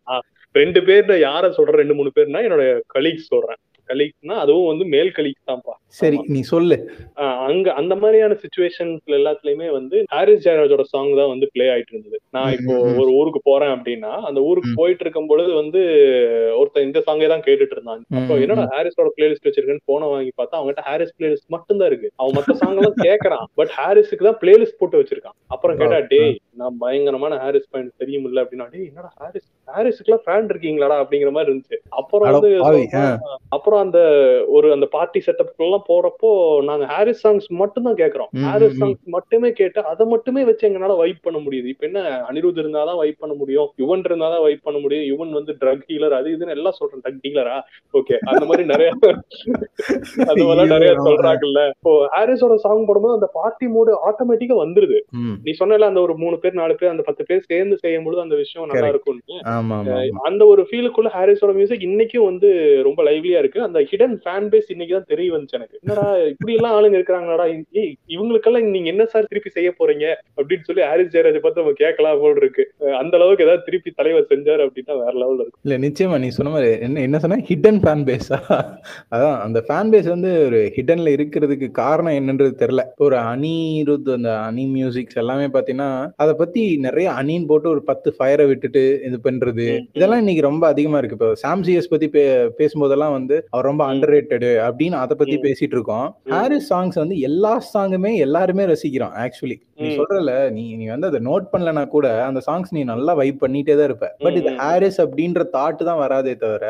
[0.52, 3.56] ரெண்டு பேர்ல யார சொல்றேன் ரெண்டு மூணு பேர்னா என்னோட கலீக்ஸ் சொல்றேன்.
[3.90, 6.18] கலீக்ஸ்னா அதுவும் வந்து மேல் கலீக்ஸ் தான்ப்பா சரி.
[6.34, 6.76] நீ சொல்லு.
[7.46, 12.18] அங்க அந்த மாதிரியான சுச்சுவேஷன்ஸ்ல எல்லாத்துலயுமே வந்து ஹாரிஸ் ஜெயராஜோட சாங் தான் வந்து ப்ளே ஆயிட்டு இருந்தது.
[12.36, 12.74] நான் இப்போ.
[13.02, 14.72] ஒரு ஊருக்கு போறேன் அப்படின்னா அந்த ஊருக்கு.
[14.80, 15.80] போயிட்டு இருக்கும் பொழுது வந்து
[16.60, 20.84] ஒருத்தன் இந்த சாங்கே தான் கேட்டுட்டு இருந்தாங்க அப்போ என்னடா ஹாரிஸோட பிளேலிஸ்ட் வச்சிருக்கேன்னு போன வாங்கி பார்த்தா அவங்ககிட்ட
[20.90, 22.10] ஹாரிஸ் பிளேலிஸ்ட் மட்டும் தான் இருக்கு.
[22.20, 23.46] அவன் மத்த சாங் எல்லாம் கேக்குறான்.
[23.60, 25.36] பட் ஹாரிஸுக்கு தான் பிளேலிஸ்ட் போட்டு வச்சிருக்கான்.
[25.54, 30.96] அப்புறம் கேட்டா டேய் நான் பயங்கரமான ஹாரிஸ் ஃபேன் தெரியுமில்ல அப்படின்னா டேய் என்னடா ஹாரிஸ் ஹாரிஸுக்குலாம் ஃபேன் இருக்கீங்களாடா?
[31.02, 31.78] அப்படிங்கிற மாதிரி இருந்துச்சு.
[32.00, 32.50] அப்புறம் வந்து.
[33.56, 33.98] அப்புறம் அந்த
[34.50, 36.30] ஒரு அந்த பார்ட்டி செட்டப் எல்லாம் போறப்போ
[36.64, 38.30] நாங்க ஹாரிஸ் சாங்ஸ் மட்டும் தான் கேக்குறோம்.
[38.32, 38.78] ம், ஹாரிஸ்.
[38.80, 41.68] சாங்ஸ் மட்டுமே கேட்டு அதை மட்டுமே வச்சு எங்களால வைப் பண்ண முடியுது.
[41.72, 45.86] இப்ப என்ன அனிருத் இருந்தாதான் வைப் பண்ண முடியும் யுவன் இருந்தாதான் வைப் பண்ண முடியும் யுவன் வந்து ட்ரக்
[45.88, 47.02] டீலர் அது இதுன்னு எல்லாம் சொல்றேன்.
[47.04, 47.56] ட்ரக் டீலரா
[47.94, 48.88] ஓகே அந்த மாதிரி நிறைய
[50.30, 51.60] அந்த மாதிரிலாம் நிறைய சொல்றாங்கல்ல.
[51.74, 54.98] இப்போ ஹாரிஸோட சாங் போடும்போது அந்த பார்ட்டி மூடு ஆட்டோமேட்டிக்கா வந்துருது.
[55.42, 58.36] நீ சொன்னல அந்த ஒரு மூணு பேர் நாலு பேர் அந்த பத்து பேர் சேர்ந்து செய்யும் பொழுது அந்த
[58.36, 58.88] விஷயம் நல்லா
[59.52, 59.76] ஆமா.
[60.28, 62.48] அந்த ஒரு ஃபீலுக்குள்ள ஹாரிஸோட மியூசிக் இன்னைக்கும் வந்து
[62.88, 63.60] ரொம்ப லைவ்லியா இருக்கு.
[63.70, 65.78] அந்த ஹிடன் ஃபேன் பேஸ் இன்னைக்கு தான் தெரிய வந்துச்சு எனக்கு.
[65.84, 67.46] என்னடா இப்படி எல்லாம் ஆளுங்க இருக்கிறாங்களாடா?
[67.82, 70.06] ஏய் இவங்களுக்கெல்லாம் நீங்க என்ன சார் திருப்பி செய்ய போறீங்க?
[70.38, 72.64] அப்படின்னு சொல்லி ஹாரிஸ் ஜெயராஜ் பார்த்து நம்ம கேட்கலாம் போல் இருக்கு.
[73.02, 75.64] அந்த அளவுக்கு ஏதாவது திருப்பி தலைவர் செஞ்சாரு அப்படின்னா வேற லெவல்ல இருக்கும்.
[75.66, 78.38] இல்ல நிச்சயமா நீ சொன்ன மாதிரி என்ன என்ன சொன்ன ஹிடன் ஃபேன் பேஸா
[79.14, 82.84] அதான் அந்த ஃபேன் பேஸ் வந்து ஒரு ஹிடன்ல இருக்கிறதுக்கு காரணம் என்னன்றது தெரியல.
[83.06, 85.90] ஒரு அனிருத் அந்த அனி மியூசிக்ஸ் எல்லாமே பாத்தீங்கன்னா
[86.22, 89.66] அதை பத்தி நிறைய அணின்னு போட்டு ஒரு பத்து ஃபயரை விட்டுட்டு இது பண்றது.
[89.96, 91.16] இதெல்லாம் இன்னைக்கு ரொம்ப அதிகமா இருக்கு.
[91.18, 92.22] இப்போ சாம்சிஎஸ் பத்தி பே
[92.58, 93.82] பேசும்போதெல்லாம் வந்து அவர் ரொம்ப.
[93.90, 94.14] அண்டர்
[94.66, 95.36] அப்படின்னு அதை பத்தி.
[95.44, 96.06] பேசிட்டு இருக்கோம்.
[96.32, 99.90] ஹாரிஸ் சாங்ஸ் வந்து எல்லா சாங்குமே எல்லாருமே ரசிக்கிறோம் ஆக்சுவலி நீ.
[99.98, 103.88] சொல்றல நீ நீ வந்து அதை நோட் பண்ணலனா கூட அந்த சாங்ஸ் நீ நல்லா வைப் பண்ணிட்டே தான்
[103.90, 104.50] இருப்ப பட் இது.
[104.60, 106.64] ஹாரிஸ் அப்படின்ற தாட் தான் வராதே தவிர.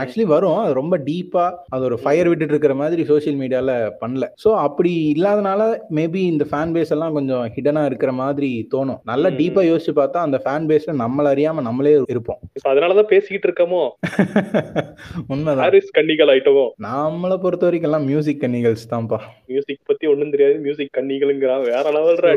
[0.00, 4.50] ஆக்சுவலி வரும் அது ரொம்ப டீப்பா அது ஒரு ஃபயர் விட்டுட்டு இருக்கிற மாதிரி சோஷியல் மீடியால பண்ணல சோ
[4.66, 5.62] அப்படி இல்லாதனால
[5.96, 9.28] மேபி இந்த ஃபேன் பேஸ் எல்லாம் கொஞ்சம் ஹிடனா இருக்கிற மாதிரி தோணும் நல்லா.
[9.38, 13.82] டீப்பா யோசிச்சு பார்த்தா அந்த ஃபேன் பேஸ்ல நம்மள அறியாம நம்மளே இருப்போம் அதனாலதான் பேசிக்கிட்டு இருக்கமோ
[15.30, 19.18] உண்மைதான் ஹாரிஸ் கன்னிகள் ஐட்டமோ நம்மளை பொறுத்த வரைக்கும் எல்லாம் மியூசிக் கன்னிகல்ஸ் தான்ப்பா.
[19.50, 22.30] மியூசிக் பத்தி ஒண்ணும் தெரியாது மியூசிக் கன்னிகளுங்கிறான் வேற லெவல்ரா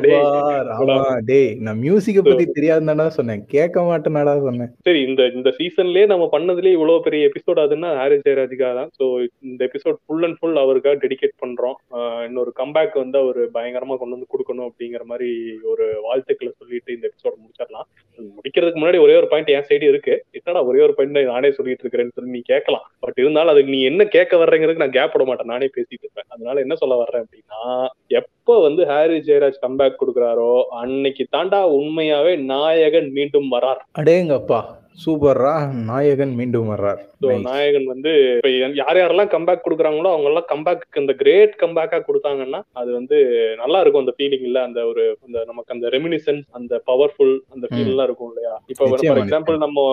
[1.30, 3.44] டே நான் மியூசிக்க பத்தி தெரியாதுன்னு சொன்னேன்.
[3.54, 4.72] கேட்க மாட்டேனாடா சொன்னேன்.
[4.88, 8.92] சரி இந்த இந்த சீசன்லயே நம்ம பண்ணதுலயே இவ்வளவு பெரிய எபிசோட் அதுன்னா ஹாரிஸ் ஜெயராஜுக்காக தான்.
[9.00, 9.06] ஸோ
[9.50, 11.78] இந்த எபிசோட் ஃபுல் அண்ட் ஃபுல் அவருக்காக டெடிகேட் பண்றோம்.
[12.28, 15.30] இன்னொரு கம்பேக் வந்து அவர் பயங்கரமா கொண்டு வந்து கொடுக்கணும் அப்படிங்கிற மாதிரி
[15.74, 17.88] ஒரு வாழ்த்துக்களை சொல்லிட்டு இந்த எபிசோட முடிச்சிடலாம்.
[18.38, 20.16] முடிக்கிறதுக்கு முன்னாடி ஒரே ஒரு பாயிண்ட் என் சைடு இருக்கு.
[20.38, 22.86] என்னடா ஒரே ஒரு பாயிண்ட் நானே சொல்லிட்டு இருக்கிறேன்னு சொல்லி நீ கேட்கலாம்.
[23.06, 25.48] பட் இருந்தாலும் அதுக்கு நீ என்ன கேட்க வர்றேங்கிறதுக்கு நான் கேப் விட மாட்டேன்.
[25.48, 26.26] நானே பேசிட்டு இருப்பேன்.
[26.28, 33.12] அதனால என்ன சொல்ல வர்றேன் அப்படின்னா எப்ப வந்து ஹாரி ஜெயராஜ் கம்பேக் கொடுக்குறாரோ அன்னைக்கு தாண்டா உண்மையாவே நாயகன்
[33.12, 33.82] மீண்டும் வரார்.
[34.00, 34.60] அடேங்கப்பா.
[35.00, 35.52] சூப்பர்ரா
[35.86, 37.00] நாயகன் மீண்டும் வர்றார்.
[37.46, 42.94] நாயகன் வந்து இப்ப யார் யாரெல்லாம் கம்பேக் கொடுக்குறாங்களோ அவங்க எல்லாம் கம்பேக் இந்த கிரேட் கம்பேக்கா கொடுத்தாங்கன்னா அது
[42.94, 43.18] வந்து
[43.58, 47.90] நல்லா இருக்கும் அந்த ஃபீலிங் இல்ல அந்த ஒரு அந்த நமக்கு அந்த ரெமினிசன்ஸ் அந்த பவர்ஃபுல் அந்த ஃபீல்
[47.90, 48.54] எல்லாம் இருக்கும் இல்லையா?
[48.68, 49.86] இப்ப ஃபார் எக்ஸாம்பிள் நம்ம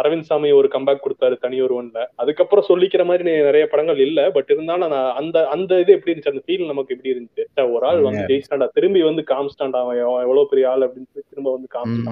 [0.00, 2.06] அரவிந்த் சாமி ஒரு கம்பேக் கொடுத்தாரு தனி ஒருவன்ல.
[2.16, 6.66] அதுக்கப்புறம் சொல்லிக்கிற மாதிரி நிறைய படங்கள் இல்ல பட் இருந்தாலும் அந்த அந்த இது எப்படி இருந்துச்சு அந்த ஃபீல்
[6.66, 7.44] நமக்கு எப்படி இருந்துச்சு?
[7.50, 8.24] ச்சே, ஒரு ஆள் வந்து.
[8.30, 11.68] ஜெயிச்சிட்டாண்டா திரும்பி வந்து காமிச்சிட்டாண்டா அவன் எவ்வ- எவ்வளவு பெரிய ஆள் அப்படின்னு திரும்ப வந்து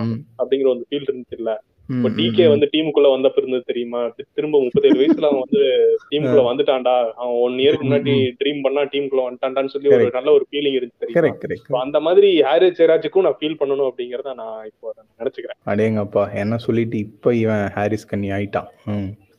[0.07, 1.51] ம், அப்படிங்கிற ஒரு ஃபீல் இருந்துச்சு இல்ல.
[1.97, 2.45] இப்ப டிகே.
[2.49, 4.01] வந்து டீமுக்குள்ள வந்தப்ப இருந்தது தெரியுமா?
[4.37, 5.63] திரும்ப முப்பத்தேழு வயசுல அவன் வந்து
[6.11, 6.95] டீமுக்குள்ள வந்துட்டான்டா.
[7.21, 10.11] அவன் ஒன் இயருக்கு முன்னாடி ட்ரீம் பண்ணா டீமுக்குள்ள வந்துட்டான்டான்னு சொல்லி ஒரு.
[10.19, 11.81] நல்ல ஒரு ஃபீலிங் இருந்துச்சு தெரியுமா?
[11.81, 15.59] அந்த மாதிரி ஹாரி ஜெயராஜுக்கும் நான் ஃபீல் பண்ணணும் அப்படிங்கறத நான் இப்போ நினைச்சுக்கிறேன்.
[15.67, 18.71] அடேங்கப்பா என்ன சொல்லிட்டு இப்போ இவன் ஹாரிஸ் கண்ணி ஆயிட்டான்.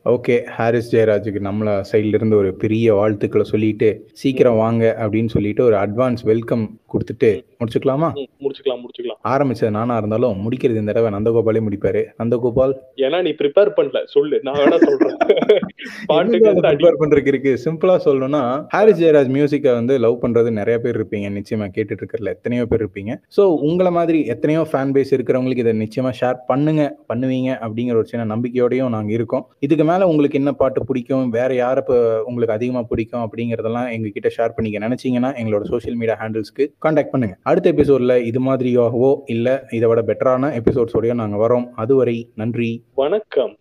[0.05, 3.89] ஓகே ஹாரிஸ் ஜெயராஜுக்கு நம்மள சைட்ல இருந்து ஒரு பெரிய வாழ்த்துக்களை சொல்லிட்டு
[4.21, 8.09] சீக்கிரம் வாங்க அப்படின்னு சொல்லிட்டு ஒரு அட்வான்ஸ் வெல்கம் கொடுத்துட்டு முடிச்சுக்கலாமா?
[8.43, 9.00] முடிச்சுக்கலாம் முடிச்சுக்கலாம்.
[9.25, 12.01] ஆரம்பிச்சது நானா இருந்தாலும் முடிக்கிறது இந்த தடவை நந்தகோபாலே முடிப்பாரு.
[12.19, 14.03] நந்தகோபால் ஏன்னா நீ ப்ரிப்பேர் பண்ணல.
[14.05, 14.39] சொல்லு.
[14.43, 15.17] நான் வேணா சொல்றேன்.
[16.65, 17.51] ப்ரிப்பேர் பண்றதுக்கு இருக்கு?
[17.65, 21.27] சிம்பிளா சொல்லணும்னா ஹாரிஸ் ஜெயராஜ் மியூசிக்கை வந்து லவ் பண்றது நிறைய பேர் இருப்பீங்க.
[21.37, 23.11] நிச்சயமா கேட்டுட்டு இருக்கறதுல எத்தனையோ பேர் இருப்பீங்க.
[23.37, 26.81] ஸோ உங்களை மாதிரி எத்தனையோ ஃபேன் பேஸ் இருக்கிறவங்களுக்கு இதை நிச்சயமா ஷேர் பண்ணுங்க.
[27.13, 29.45] பண்ணுவீங்க அப்படிங்கிற ஒரு சின்ன நம்பிக்கையோடயும் நாங்க இருக்கோம்.
[29.59, 31.29] இதுக்கு மேல உங்களுக்கு என்ன பாட்டு பிடிக்கும்?
[31.29, 31.83] வேற யாரை
[32.25, 37.37] உங்களுக்கு அதிகமா பிடிக்கும் அப்படிங்கறதெல்லாம் எங்க கிட்ட ஷேர் பண்ணிக்க நினைச்சீங்கன்னா எங்களோட சோஷியல் மீடியா ஹேண்டில்ஸ்க்கு காண்டாக்ட் பண்ணுங்க.
[37.43, 42.85] அடுத்த எபிசோட்ல இது மாதிரியாகவோ இல்ல இதை விட பெட்டரான எபிசோட்ஸோடய நாங்க வரோம் அதுவரை நன்றி.
[42.95, 43.55] வணக்கம்.